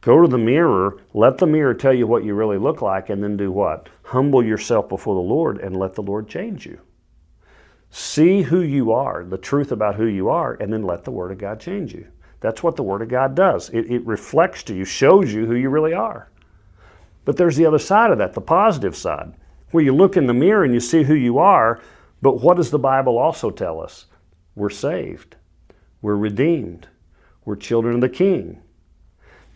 Go 0.00 0.20
to 0.20 0.28
the 0.28 0.38
mirror, 0.38 0.98
let 1.14 1.38
the 1.38 1.46
mirror 1.46 1.74
tell 1.74 1.94
you 1.94 2.06
what 2.06 2.24
you 2.24 2.34
really 2.34 2.58
look 2.58 2.82
like, 2.82 3.08
and 3.08 3.22
then 3.22 3.36
do 3.36 3.50
what? 3.50 3.88
Humble 4.02 4.44
yourself 4.44 4.88
before 4.88 5.14
the 5.14 5.20
Lord 5.20 5.58
and 5.58 5.76
let 5.76 5.94
the 5.94 6.02
Lord 6.02 6.28
change 6.28 6.66
you. 6.66 6.78
See 7.90 8.42
who 8.42 8.60
you 8.60 8.92
are, 8.92 9.24
the 9.24 9.38
truth 9.38 9.72
about 9.72 9.94
who 9.94 10.06
you 10.06 10.28
are, 10.28 10.54
and 10.54 10.72
then 10.72 10.82
let 10.82 11.04
the 11.04 11.10
Word 11.10 11.32
of 11.32 11.38
God 11.38 11.58
change 11.60 11.94
you. 11.94 12.06
That's 12.40 12.62
what 12.62 12.76
the 12.76 12.82
Word 12.82 13.00
of 13.00 13.08
God 13.08 13.34
does. 13.34 13.70
It, 13.70 13.90
it, 13.90 14.04
reflects 14.04 14.62
to 14.64 14.74
you, 14.74 14.84
shows 14.84 15.32
you 15.32 15.46
who 15.46 15.54
you 15.54 15.70
really 15.70 15.94
are. 15.94 16.28
But 17.24 17.38
there's 17.38 17.56
the 17.56 17.64
other 17.64 17.78
side 17.78 18.10
of 18.10 18.18
that, 18.18 18.34
the 18.34 18.40
positive 18.40 18.94
side, 18.94 19.32
where 19.70 19.82
you 19.82 19.94
look 19.94 20.16
in 20.16 20.26
the 20.26 20.34
mirror 20.34 20.64
and 20.64 20.74
you 20.74 20.80
see 20.80 21.04
who 21.04 21.14
you 21.14 21.38
are. 21.38 21.80
But 22.24 22.40
what 22.40 22.56
does 22.56 22.70
the 22.70 22.78
Bible 22.78 23.18
also 23.18 23.50
tell 23.50 23.82
us? 23.82 24.06
We're 24.54 24.70
saved, 24.70 25.36
we're 26.00 26.16
redeemed, 26.16 26.88
we're 27.44 27.54
children 27.54 27.96
of 27.96 28.00
the 28.00 28.08
King. 28.08 28.62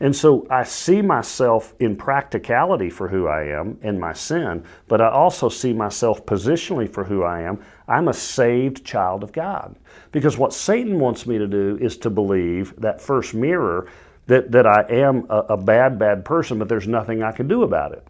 And 0.01 0.15
so 0.15 0.47
I 0.51 0.65
see 0.65 1.01
myself 1.01 1.75
in 1.81 1.97
practicality 1.97 2.91
for 2.91 3.09
who 3.09 3.27
I 3.27 3.45
am 3.45 3.79
and 3.81 3.99
my 3.99 4.13
sin, 4.13 4.65
but 4.87 5.01
I 5.01 5.09
also 5.09 5.49
see 5.49 5.73
myself 5.73 6.27
positionally 6.27 6.93
for 6.93 7.05
who 7.05 7.23
I 7.23 7.41
am. 7.41 7.65
I'm 7.89 8.09
a 8.09 8.13
saved 8.13 8.85
child 8.85 9.23
of 9.23 9.33
God. 9.33 9.75
Because 10.13 10.37
what 10.37 10.53
Satan 10.53 11.01
wants 11.01 11.27
me 11.27 11.39
to 11.39 11.47
do 11.47 11.79
is 11.81 11.97
to 11.97 12.11
believe 12.11 12.79
that 12.83 13.01
first 13.01 13.33
mirror 13.33 13.89
that, 14.27 14.53
that 14.53 14.67
I 14.67 14.83
am 14.91 15.25
a, 15.31 15.39
a 15.39 15.57
bad, 15.57 15.99
bad 15.99 16.23
person, 16.23 16.59
but 16.59 16.69
there's 16.69 16.87
nothing 16.87 17.23
I 17.23 17.33
can 17.33 17.49
do 17.49 17.63
about 17.63 17.93
it. 17.93 18.07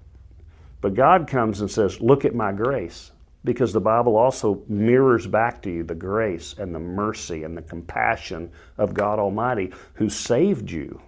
But 0.80 0.94
God 0.94 1.28
comes 1.28 1.60
and 1.60 1.70
says, 1.70 2.00
Look 2.00 2.24
at 2.24 2.34
my 2.34 2.50
grace. 2.50 3.12
Because 3.48 3.72
the 3.72 3.80
Bible 3.80 4.14
also 4.14 4.62
mirrors 4.68 5.26
back 5.26 5.62
to 5.62 5.70
you 5.70 5.82
the 5.82 5.94
grace 5.94 6.54
and 6.58 6.74
the 6.74 6.78
mercy 6.78 7.44
and 7.44 7.56
the 7.56 7.62
compassion 7.62 8.52
of 8.76 8.92
God 8.92 9.18
Almighty 9.18 9.72
who 9.94 10.10
saved 10.10 10.70
you 10.70 11.00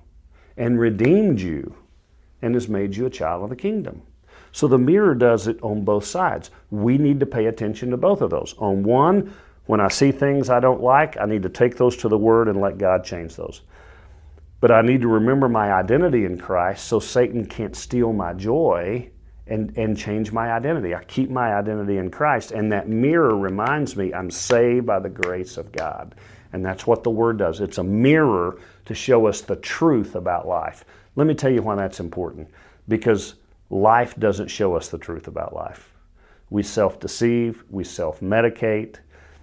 and 0.57 0.81
redeemed 0.81 1.39
you 1.39 1.75
and 2.41 2.55
has 2.55 2.67
made 2.67 2.97
you 2.97 3.05
a 3.05 3.11
child 3.11 3.45
of 3.45 3.51
the 3.51 3.57
kingdom. 3.57 4.01
So 4.53 4.67
the 4.67 4.79
mirror 4.79 5.15
does 5.15 5.49
it 5.49 5.63
on 5.63 5.85
both 5.85 6.07
sides. 6.07 6.51
We 6.71 6.97
need 6.97 7.21
to 7.21 7.27
pay 7.27 7.45
attention 7.45 7.91
to 7.91 7.99
both 7.99 8.23
of 8.23 8.31
those. 8.31 8.55
On 8.57 8.85
one, 8.85 9.35
when 9.67 9.81
I 9.81 9.89
see 9.89 10.11
things 10.11 10.49
I 10.49 10.61
don't 10.61 10.81
like, 10.81 11.21
I 11.21 11.27
need 11.27 11.43
to 11.43 11.51
take 11.51 11.77
those 11.77 11.95
to 11.99 12.09
the 12.09 12.17
Word 12.17 12.49
and 12.49 12.59
let 12.59 12.79
God 12.79 13.05
change 13.05 13.37
those. 13.37 13.61
But 14.61 14.71
I 14.71 14.81
need 14.81 15.03
to 15.03 15.09
remember 15.09 15.47
my 15.47 15.75
identity 15.75 16.25
in 16.25 16.39
Christ 16.39 16.87
so 16.87 17.01
Satan 17.01 17.45
can't 17.45 17.77
steal 17.77 18.15
my 18.15 18.33
joy 18.33 19.11
and, 19.51 19.77
and 19.77 19.99
change 19.99 20.33
my 20.33 20.53
identity. 20.53 20.95
I 20.95 21.03
keep 21.05 21.29
my 21.29 21.55
identity 21.55 21.99
in 21.99 22.11
Christ, 22.11 22.53
and 22.53 22.73
that 22.73 22.89
mirror 22.89 23.37
reminds 23.37 23.97
me 23.97 24.15
I'm 24.15 24.31
saved 24.31 24.87
by 24.87 25.01
the 25.01 25.11
grace 25.11 25.57
of 25.57 25.73
God. 25.73 26.15
And 26.53 26.65
that's 26.65 26.87
what 26.87 27.03
the 27.03 27.11
Word 27.11 27.39
does. 27.39 27.61
It's 27.61 27.79
a 27.79 27.85
mirror 27.85 28.59
to 28.87 28.95
show 28.95 29.27
us 29.27 29.41
the 29.41 29.57
truth 29.57 30.15
about 30.15 30.49
life. 30.49 30.85
Let 31.17 31.27
me 31.27 31.35
tell 31.35 31.51
you 31.51 31.63
why 31.63 31.75
that's 31.75 32.01
important. 32.01 32.49
Because 32.89 33.35
life 33.69 34.15
doesn't 34.17 34.49
show 34.49 34.77
us 34.77 34.89
the 34.89 34.99
truth 34.99 35.27
about 35.29 35.55
life. 35.55 35.93
We 36.49 36.63
self 36.63 36.99
deceive, 36.99 37.65
we 37.71 37.85
self 37.85 38.21
medicate, 38.21 38.97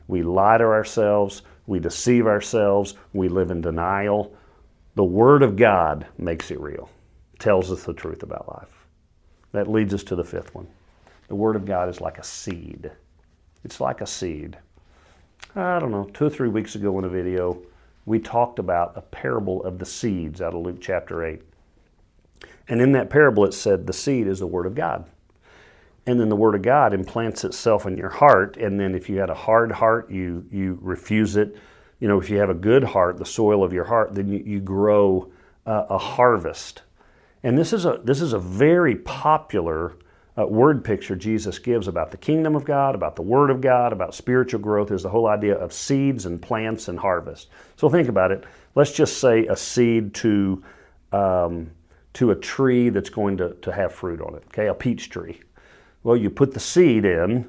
we 0.08 0.24
lie 0.24 0.58
to 0.58 0.66
ourselves, 0.66 1.42
we 1.66 1.80
deceive 1.80 2.28
ourselves, 2.28 2.96
we 3.14 3.28
live 3.28 3.52
in 3.52 3.62
denial. 3.62 4.34
The 4.96 5.04
Word 5.04 5.44
of 5.44 5.58
God 5.58 6.08
makes 6.18 6.50
it 6.50 6.60
real, 6.60 6.90
tells 7.40 7.72
us 7.72 7.84
the 7.84 7.94
truth 7.94 8.24
about 8.24 8.48
life. 8.48 8.77
That 9.52 9.70
leads 9.70 9.94
us 9.94 10.04
to 10.06 10.16
the 10.16 10.24
fifth 10.24 10.54
one. 10.54 10.68
The 11.28 11.36
Word 11.36 11.56
of 11.56 11.66
God 11.66 11.90
is 11.90 12.02
like 12.02 12.18
a 12.18 12.24
seed. 12.24 12.92
It's 13.64 13.82
like 13.82 14.02
a 14.02 14.08
seed. 14.08 14.58
I 15.56 15.80
don't 15.80 15.92
know, 15.92 16.10
two 16.14 16.26
or 16.26 16.30
three 16.30 16.50
weeks 16.50 16.76
ago 16.76 16.98
in 17.00 17.06
a 17.06 17.10
video, 17.10 17.62
we 18.06 18.20
talked 18.20 18.60
about 18.60 18.94
a 18.96 19.02
parable 19.02 19.64
of 19.64 19.80
the 19.80 19.86
seeds 19.86 20.42
out 20.42 20.54
of 20.54 20.62
Luke 20.62 20.78
chapter 20.80 21.26
8. 21.26 21.42
And 22.70 22.82
in 22.82 22.92
that 22.94 23.10
parable, 23.10 23.46
it 23.46 23.54
said 23.54 23.88
the 23.88 23.94
seed 23.94 24.28
is 24.28 24.40
the 24.40 24.48
Word 24.48 24.66
of 24.66 24.76
God. 24.76 25.06
And 26.06 26.20
then 26.20 26.30
the 26.30 26.36
Word 26.36 26.56
of 26.56 26.62
God 26.62 26.94
implants 26.94 27.44
itself 27.44 27.86
in 27.86 27.98
your 27.98 28.10
heart. 28.10 28.56
And 28.56 28.80
then 28.80 28.96
if 28.96 29.10
you 29.10 29.18
had 29.18 29.30
a 29.30 29.36
hard 29.36 29.74
heart, 29.74 30.10
you, 30.10 30.46
you 30.52 30.80
refuse 30.82 31.36
it. 31.36 31.58
You 32.00 32.08
know, 32.08 32.20
if 32.20 32.30
you 32.30 32.38
have 32.38 32.50
a 32.50 32.54
good 32.54 32.84
heart, 32.84 33.18
the 33.18 33.26
soil 33.26 33.64
of 33.64 33.74
your 33.74 33.86
heart, 33.86 34.16
then 34.16 34.30
you, 34.30 34.44
you 34.46 34.60
grow 34.60 35.32
a 35.66 35.98
harvest. 35.98 36.84
And 37.44 37.58
this 37.58 37.74
is 37.74 37.86
a, 37.86 38.00
this 38.04 38.22
is 38.22 38.34
a 38.34 38.40
very 38.40 38.96
popular 38.96 39.96
uh, 40.38 40.46
word 40.46 40.84
picture 40.84 41.16
Jesus 41.16 41.58
gives 41.60 41.88
about 41.88 42.12
the 42.12 42.18
kingdom 42.18 42.56
of 42.56 42.64
God, 42.64 42.94
about 42.94 43.16
the 43.16 43.24
Word 43.24 43.50
of 43.50 43.60
God, 43.60 43.92
about 43.92 44.14
spiritual 44.14 44.60
growth 44.60 44.92
is 44.92 45.04
the 45.04 45.10
whole 45.10 45.28
idea 45.28 45.56
of 45.56 45.74
seeds 45.74 46.26
and 46.26 46.42
plants 46.42 46.88
and 46.88 47.00
harvest. 47.00 47.50
So 47.76 47.90
think 47.90 48.08
about 48.08 48.32
it. 48.32 48.44
Let's 48.76 48.92
just 48.92 49.18
say 49.18 49.48
a 49.48 49.56
seed 49.56 50.14
to 50.16 50.64
um, 51.12 51.72
to 52.14 52.32
a 52.32 52.36
tree 52.36 52.90
that's 52.90 53.12
going 53.12 53.38
to, 53.38 53.54
to 53.62 53.72
have 53.72 53.94
fruit 53.94 54.22
on 54.22 54.34
it, 54.34 54.44
okay, 54.48 54.68
a 54.68 54.74
peach 54.74 55.10
tree. 55.10 55.40
Well, 56.02 56.18
you 56.18 56.32
put 56.32 56.52
the 56.52 56.60
seed 56.60 57.06
in, 57.06 57.48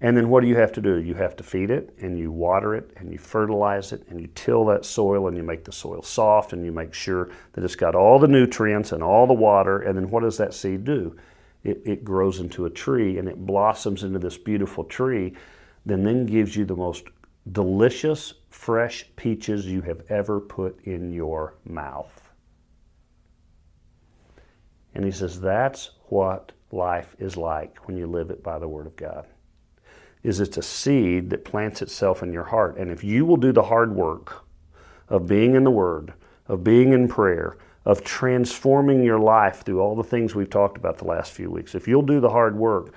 and 0.00 0.16
then 0.16 0.28
what 0.28 0.42
do 0.42 0.46
you 0.46 0.56
have 0.56 0.72
to 0.72 0.80
do? 0.82 0.98
You 0.98 1.14
have 1.14 1.36
to 1.36 1.42
feed 1.42 1.70
it, 1.70 1.94
and 2.00 2.18
you 2.18 2.30
water 2.30 2.74
it, 2.74 2.90
and 2.96 3.10
you 3.10 3.18
fertilize 3.18 3.92
it, 3.92 4.06
and 4.08 4.20
you 4.20 4.28
till 4.34 4.66
that 4.66 4.84
soil, 4.84 5.26
and 5.26 5.36
you 5.36 5.42
make 5.42 5.64
the 5.64 5.72
soil 5.72 6.02
soft, 6.02 6.52
and 6.52 6.64
you 6.64 6.72
make 6.72 6.92
sure 6.92 7.30
that 7.52 7.64
it's 7.64 7.76
got 7.76 7.94
all 7.94 8.18
the 8.18 8.28
nutrients 8.28 8.92
and 8.92 9.02
all 9.02 9.26
the 9.26 9.32
water, 9.32 9.80
and 9.80 9.96
then 9.96 10.10
what 10.10 10.22
does 10.22 10.36
that 10.36 10.52
seed 10.52 10.84
do? 10.84 11.16
It, 11.64 11.80
it 11.84 12.04
grows 12.04 12.40
into 12.40 12.66
a 12.66 12.70
tree, 12.70 13.18
and 13.18 13.26
it 13.26 13.46
blossoms 13.46 14.04
into 14.04 14.18
this 14.18 14.36
beautiful 14.36 14.84
tree, 14.84 15.34
then 15.86 16.04
then 16.04 16.26
gives 16.26 16.54
you 16.54 16.66
the 16.66 16.76
most 16.76 17.04
delicious, 17.52 18.34
fresh 18.50 19.06
peaches 19.16 19.66
you 19.66 19.80
have 19.80 20.02
ever 20.10 20.40
put 20.40 20.78
in 20.84 21.12
your 21.12 21.54
mouth. 21.64 22.32
And 24.94 25.04
he 25.04 25.10
says 25.10 25.40
that's 25.40 25.90
what 26.08 26.52
life 26.72 27.14
is 27.18 27.36
like 27.36 27.86
when 27.86 27.96
you 27.96 28.06
live 28.06 28.30
it 28.30 28.42
by 28.42 28.58
the 28.58 28.68
word 28.68 28.86
of 28.86 28.96
God. 28.96 29.26
Is 30.26 30.40
it's 30.40 30.56
a 30.56 30.62
seed 30.62 31.30
that 31.30 31.44
plants 31.44 31.82
itself 31.82 32.20
in 32.20 32.32
your 32.32 32.42
heart. 32.42 32.76
And 32.76 32.90
if 32.90 33.04
you 33.04 33.24
will 33.24 33.36
do 33.36 33.52
the 33.52 33.62
hard 33.62 33.94
work 33.94 34.44
of 35.08 35.28
being 35.28 35.54
in 35.54 35.62
the 35.62 35.70
word, 35.70 36.14
of 36.48 36.64
being 36.64 36.92
in 36.92 37.06
prayer, 37.06 37.56
of 37.84 38.02
transforming 38.02 39.04
your 39.04 39.20
life 39.20 39.62
through 39.64 39.78
all 39.78 39.94
the 39.94 40.02
things 40.02 40.34
we've 40.34 40.50
talked 40.50 40.76
about 40.76 40.98
the 40.98 41.04
last 41.04 41.30
few 41.30 41.48
weeks, 41.48 41.76
if 41.76 41.86
you'll 41.86 42.02
do 42.02 42.18
the 42.18 42.30
hard 42.30 42.56
work, 42.56 42.92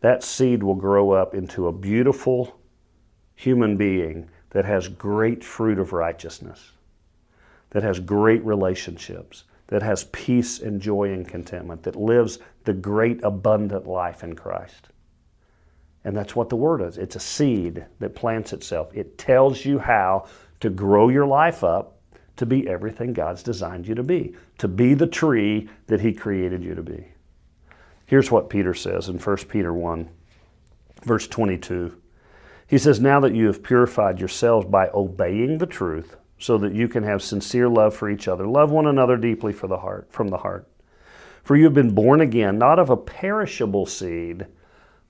that 0.00 0.22
seed 0.22 0.62
will 0.62 0.74
grow 0.74 1.12
up 1.12 1.34
into 1.34 1.68
a 1.68 1.72
beautiful 1.72 2.60
human 3.34 3.78
being 3.78 4.28
that 4.50 4.66
has 4.66 4.86
great 4.86 5.42
fruit 5.42 5.78
of 5.78 5.94
righteousness, 5.94 6.72
that 7.70 7.82
has 7.82 7.98
great 7.98 8.44
relationships, 8.44 9.44
that 9.68 9.82
has 9.82 10.04
peace 10.12 10.60
and 10.60 10.82
joy 10.82 11.10
and 11.10 11.26
contentment, 11.26 11.82
that 11.84 11.96
lives 11.96 12.40
the 12.64 12.74
great 12.74 13.24
abundant 13.24 13.86
life 13.86 14.22
in 14.22 14.36
Christ. 14.36 14.90
And 16.04 16.16
that's 16.16 16.36
what 16.36 16.50
the 16.50 16.56
Word 16.56 16.82
is 16.82 16.98
it's 16.98 17.16
a 17.16 17.20
seed 17.20 17.86
that 17.98 18.14
plants 18.14 18.52
itself. 18.52 18.94
It 18.94 19.18
tells 19.18 19.64
you 19.64 19.78
how 19.78 20.26
to 20.60 20.70
grow 20.70 21.08
your 21.08 21.26
life 21.26 21.64
up 21.64 21.98
to 22.36 22.46
be 22.46 22.68
everything 22.68 23.12
God's 23.12 23.42
designed 23.42 23.86
you 23.86 23.94
to 23.94 24.02
be, 24.02 24.34
to 24.58 24.68
be 24.68 24.94
the 24.94 25.06
tree 25.06 25.68
that 25.86 26.00
He 26.00 26.12
created 26.12 26.62
you 26.62 26.74
to 26.74 26.82
be. 26.82 27.08
Here's 28.06 28.30
what 28.30 28.50
Peter 28.50 28.74
says 28.74 29.08
in 29.08 29.18
1 29.18 29.36
Peter 29.48 29.72
1, 29.72 30.08
verse 31.04 31.26
22. 31.26 31.96
He 32.66 32.78
says, 32.78 33.00
Now 33.00 33.20
that 33.20 33.34
you 33.34 33.46
have 33.46 33.62
purified 33.62 34.18
yourselves 34.18 34.66
by 34.66 34.90
obeying 34.92 35.58
the 35.58 35.66
truth, 35.66 36.16
so 36.38 36.58
that 36.58 36.74
you 36.74 36.88
can 36.88 37.04
have 37.04 37.22
sincere 37.22 37.68
love 37.68 37.94
for 37.94 38.10
each 38.10 38.28
other. 38.28 38.46
Love 38.46 38.70
one 38.70 38.86
another 38.86 39.16
deeply 39.16 39.52
for 39.52 39.66
the 39.66 39.78
heart, 39.78 40.08
from 40.10 40.28
the 40.28 40.38
heart. 40.38 40.68
For 41.42 41.56
you 41.56 41.64
have 41.64 41.74
been 41.74 41.94
born 41.94 42.20
again, 42.20 42.58
not 42.58 42.78
of 42.78 42.90
a 42.90 42.96
perishable 42.96 43.86
seed, 43.86 44.46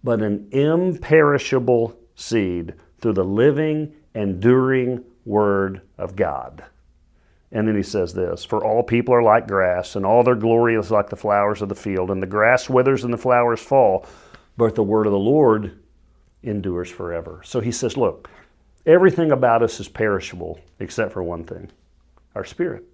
but 0.04 0.22
an 0.22 0.48
imperishable 0.52 1.98
seed 2.14 2.74
through 3.00 3.14
the 3.14 3.24
living, 3.24 3.92
enduring 4.14 5.02
Word 5.24 5.80
of 5.98 6.14
God. 6.14 6.62
And 7.50 7.66
then 7.66 7.74
he 7.76 7.82
says 7.82 8.14
this 8.14 8.44
For 8.44 8.64
all 8.64 8.84
people 8.84 9.14
are 9.14 9.22
like 9.22 9.48
grass, 9.48 9.96
and 9.96 10.06
all 10.06 10.22
their 10.22 10.36
glory 10.36 10.76
is 10.76 10.92
like 10.92 11.10
the 11.10 11.16
flowers 11.16 11.62
of 11.62 11.68
the 11.68 11.74
field. 11.74 12.10
And 12.12 12.22
the 12.22 12.28
grass 12.28 12.70
withers 12.70 13.02
and 13.02 13.12
the 13.12 13.18
flowers 13.18 13.60
fall, 13.60 14.06
but 14.56 14.76
the 14.76 14.84
word 14.84 15.06
of 15.06 15.12
the 15.12 15.18
Lord 15.18 15.80
endures 16.44 16.90
forever. 16.90 17.40
So 17.44 17.58
he 17.58 17.72
says, 17.72 17.96
Look, 17.96 18.28
Everything 18.86 19.32
about 19.32 19.62
us 19.62 19.80
is 19.80 19.88
perishable 19.88 20.60
except 20.78 21.12
for 21.12 21.22
one 21.22 21.44
thing 21.44 21.70
our 22.34 22.44
spirit. 22.44 22.84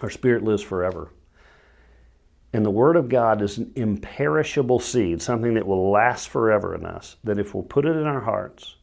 Our 0.00 0.10
spirit 0.10 0.44
lives 0.44 0.62
forever. 0.62 1.10
And 2.52 2.64
the 2.64 2.70
Word 2.70 2.96
of 2.96 3.08
God 3.08 3.42
is 3.42 3.58
an 3.58 3.72
imperishable 3.76 4.80
seed, 4.80 5.22
something 5.22 5.54
that 5.54 5.66
will 5.66 5.90
last 5.90 6.28
forever 6.28 6.74
in 6.74 6.84
us, 6.84 7.16
that 7.22 7.38
if 7.38 7.54
we'll 7.54 7.62
put 7.62 7.86
it 7.86 7.96
in 7.96 8.06
our 8.06 8.20
hearts 8.20 8.76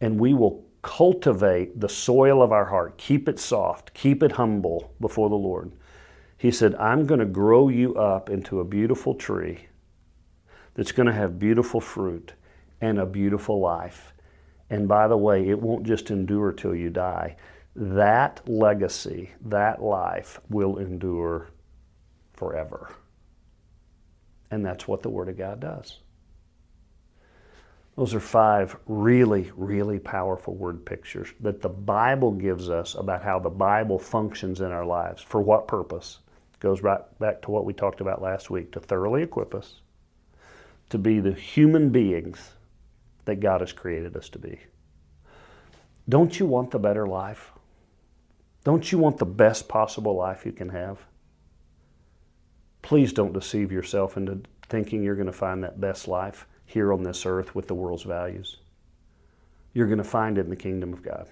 and 0.00 0.20
we 0.20 0.34
will 0.34 0.66
cultivate 0.82 1.80
the 1.80 1.88
soil 1.88 2.42
of 2.42 2.52
our 2.52 2.66
heart, 2.66 2.98
keep 2.98 3.28
it 3.28 3.38
soft, 3.38 3.94
keep 3.94 4.22
it 4.22 4.32
humble 4.32 4.94
before 5.00 5.30
the 5.30 5.34
Lord. 5.34 5.72
He 6.36 6.50
said, 6.50 6.74
I'm 6.74 7.06
going 7.06 7.20
to 7.20 7.26
grow 7.26 7.68
you 7.68 7.94
up 7.94 8.28
into 8.28 8.60
a 8.60 8.64
beautiful 8.64 9.14
tree 9.14 9.66
that's 10.74 10.92
going 10.92 11.06
to 11.06 11.12
have 11.12 11.38
beautiful 11.38 11.80
fruit 11.80 12.34
and 12.82 12.98
a 12.98 13.06
beautiful 13.06 13.58
life. 13.58 14.12
And 14.68 14.86
by 14.86 15.08
the 15.08 15.16
way, 15.16 15.48
it 15.48 15.60
won't 15.60 15.86
just 15.86 16.10
endure 16.10 16.52
till 16.52 16.74
you 16.74 16.90
die. 16.90 17.36
That 17.74 18.46
legacy, 18.46 19.30
that 19.46 19.82
life 19.82 20.40
will 20.50 20.76
endure 20.76 21.48
forever. 22.36 22.90
And 24.50 24.64
that's 24.64 24.86
what 24.86 25.02
the 25.02 25.10
Word 25.10 25.28
of 25.28 25.36
God 25.36 25.60
does. 25.60 25.98
Those 27.96 28.12
are 28.12 28.20
five 28.20 28.76
really, 28.86 29.50
really 29.56 29.98
powerful 29.98 30.54
word 30.54 30.84
pictures 30.84 31.28
that 31.40 31.62
the 31.62 31.70
Bible 31.70 32.30
gives 32.30 32.68
us 32.68 32.94
about 32.94 33.22
how 33.22 33.38
the 33.38 33.48
Bible 33.48 33.98
functions 33.98 34.60
in 34.60 34.70
our 34.70 34.84
lives. 34.84 35.22
For 35.22 35.40
what 35.40 35.66
purpose? 35.66 36.18
Goes 36.60 36.82
right 36.82 37.00
back 37.18 37.42
to 37.42 37.50
what 37.50 37.64
we 37.64 37.72
talked 37.72 38.00
about 38.00 38.22
last 38.22 38.50
week 38.50 38.72
to 38.72 38.80
thoroughly 38.80 39.22
equip 39.22 39.54
us 39.54 39.80
to 40.90 40.98
be 40.98 41.20
the 41.20 41.32
human 41.32 41.90
beings 41.90 42.52
that 43.24 43.40
God 43.40 43.60
has 43.60 43.72
created 43.72 44.16
us 44.16 44.28
to 44.30 44.38
be. 44.38 44.60
Don't 46.08 46.38
you 46.38 46.46
want 46.46 46.70
the 46.70 46.78
better 46.78 47.06
life? 47.06 47.50
Don't 48.64 48.90
you 48.90 48.98
want 48.98 49.18
the 49.18 49.26
best 49.26 49.68
possible 49.68 50.14
life 50.14 50.46
you 50.46 50.52
can 50.52 50.68
have? 50.68 50.98
Please 52.86 53.12
don't 53.12 53.32
deceive 53.32 53.72
yourself 53.72 54.16
into 54.16 54.42
thinking 54.68 55.02
you're 55.02 55.16
going 55.16 55.26
to 55.26 55.32
find 55.32 55.64
that 55.64 55.80
best 55.80 56.06
life 56.06 56.46
here 56.66 56.92
on 56.92 57.02
this 57.02 57.26
earth 57.26 57.52
with 57.52 57.66
the 57.66 57.74
world's 57.74 58.04
values. 58.04 58.58
You're 59.72 59.88
going 59.88 59.98
to 59.98 60.04
find 60.04 60.38
it 60.38 60.42
in 60.42 60.50
the 60.50 60.54
kingdom 60.54 60.92
of 60.92 61.02
God. 61.02 61.28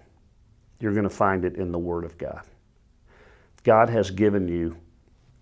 You're 0.80 0.94
going 0.94 1.04
to 1.04 1.08
find 1.08 1.44
it 1.44 1.54
in 1.54 1.70
the 1.70 1.78
Word 1.78 2.04
of 2.04 2.18
God. 2.18 2.40
God 3.62 3.88
has 3.88 4.10
given 4.10 4.48
you 4.48 4.78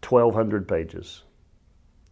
1,200 0.07 0.69
pages 0.69 1.23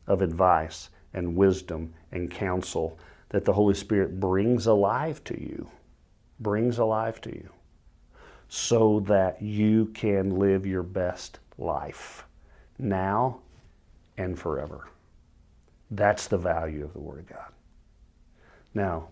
of 0.06 0.22
advice 0.22 0.88
and 1.12 1.36
wisdom 1.36 1.92
and 2.10 2.30
counsel 2.30 2.98
that 3.28 3.44
the 3.44 3.52
Holy 3.52 3.74
Spirit 3.74 4.18
brings 4.18 4.66
alive 4.66 5.22
to 5.24 5.38
you, 5.38 5.68
brings 6.38 6.78
alive 6.78 7.20
to 7.20 7.28
you, 7.28 7.50
so 8.48 9.00
that 9.00 9.42
you 9.42 9.90
can 9.92 10.38
live 10.38 10.64
your 10.64 10.82
best 10.82 11.38
life 11.58 12.24
now 12.78 13.40
and 14.20 14.38
forever. 14.38 14.88
That's 15.90 16.28
the 16.28 16.38
value 16.38 16.85
of 16.85 16.92
the 16.92 17.00
Word 17.00 17.20
of 17.20 17.28
God. 17.28 17.52
Now, 18.74 19.09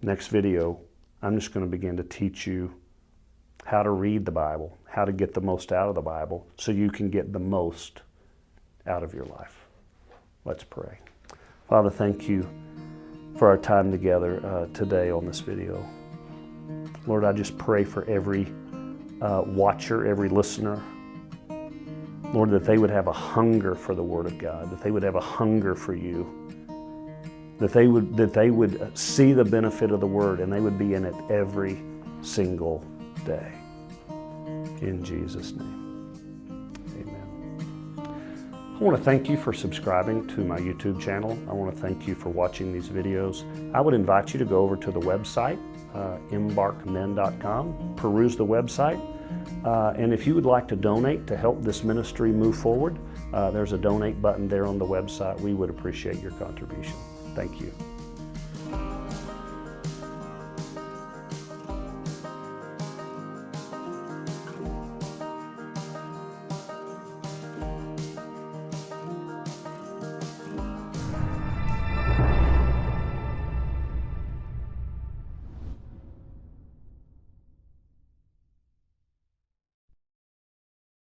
next 0.00 0.28
video, 0.28 0.78
I'm 1.20 1.38
just 1.38 1.52
going 1.52 1.66
to 1.66 1.70
begin 1.70 1.96
to 1.96 2.04
teach 2.04 2.46
you 2.46 2.72
how 3.64 3.82
to 3.82 3.90
read 3.90 4.24
the 4.24 4.30
Bible, 4.30 4.78
how 4.88 5.04
to 5.04 5.12
get 5.12 5.34
the 5.34 5.40
most 5.40 5.72
out 5.72 5.88
of 5.88 5.94
the 5.94 6.02
Bible, 6.02 6.46
so 6.56 6.70
you 6.70 6.90
can 6.90 7.10
get 7.10 7.32
the 7.32 7.38
most 7.38 8.02
out 8.86 9.02
of 9.02 9.12
your 9.12 9.24
life. 9.24 9.66
Let's 10.44 10.64
pray. 10.64 10.98
Father, 11.68 11.90
thank 11.90 12.28
you 12.28 12.48
for 13.36 13.48
our 13.48 13.58
time 13.58 13.90
together 13.90 14.44
uh, 14.46 14.66
today 14.72 15.10
on 15.10 15.26
this 15.26 15.40
video. 15.40 15.84
Lord, 17.06 17.24
I 17.24 17.32
just 17.32 17.58
pray 17.58 17.84
for 17.84 18.04
every 18.04 18.46
uh, 19.20 19.42
watcher, 19.46 20.06
every 20.06 20.28
listener. 20.28 20.80
Lord, 22.34 22.50
that 22.50 22.64
they 22.64 22.78
would 22.78 22.90
have 22.90 23.06
a 23.06 23.12
hunger 23.12 23.76
for 23.76 23.94
the 23.94 24.02
Word 24.02 24.26
of 24.26 24.38
God, 24.38 24.68
that 24.70 24.82
they 24.82 24.90
would 24.90 25.04
have 25.04 25.14
a 25.14 25.20
hunger 25.20 25.76
for 25.76 25.94
you, 25.94 26.26
that 27.60 27.72
they 27.72 27.86
would 27.86 28.16
that 28.16 28.32
they 28.32 28.50
would 28.50 28.98
see 28.98 29.32
the 29.32 29.44
benefit 29.44 29.92
of 29.92 30.00
the 30.00 30.06
Word 30.06 30.40
and 30.40 30.52
they 30.52 30.58
would 30.58 30.76
be 30.76 30.94
in 30.94 31.04
it 31.04 31.14
every 31.30 31.80
single 32.22 32.84
day. 33.24 33.52
In 34.80 35.00
Jesus' 35.04 35.52
name, 35.52 36.12
amen. 36.90 38.76
I 38.76 38.78
want 38.82 38.96
to 38.96 39.02
thank 39.02 39.28
you 39.28 39.36
for 39.36 39.52
subscribing 39.52 40.26
to 40.26 40.40
my 40.40 40.58
YouTube 40.58 41.00
channel. 41.00 41.38
I 41.48 41.52
want 41.52 41.72
to 41.72 41.80
thank 41.80 42.08
you 42.08 42.16
for 42.16 42.30
watching 42.30 42.72
these 42.72 42.88
videos. 42.88 43.44
I 43.72 43.80
would 43.80 43.94
invite 43.94 44.32
you 44.32 44.40
to 44.40 44.44
go 44.44 44.58
over 44.58 44.76
to 44.76 44.90
the 44.90 44.98
website, 44.98 45.60
uh, 45.94 46.18
embarkmen.com, 46.32 47.94
peruse 47.94 48.36
the 48.36 48.44
website, 48.44 49.00
uh, 49.64 49.94
and 49.96 50.12
if 50.12 50.26
you 50.26 50.34
would 50.34 50.46
like 50.46 50.68
to 50.68 50.76
donate 50.76 51.26
to 51.26 51.36
help 51.36 51.62
this 51.62 51.84
ministry 51.84 52.32
move 52.32 52.56
forward, 52.56 52.98
uh, 53.32 53.50
there's 53.50 53.72
a 53.72 53.78
donate 53.78 54.20
button 54.20 54.48
there 54.48 54.66
on 54.66 54.78
the 54.78 54.86
website. 54.86 55.38
We 55.40 55.54
would 55.54 55.70
appreciate 55.70 56.20
your 56.20 56.32
contribution. 56.32 56.94
Thank 57.34 57.60
you. 57.60 57.72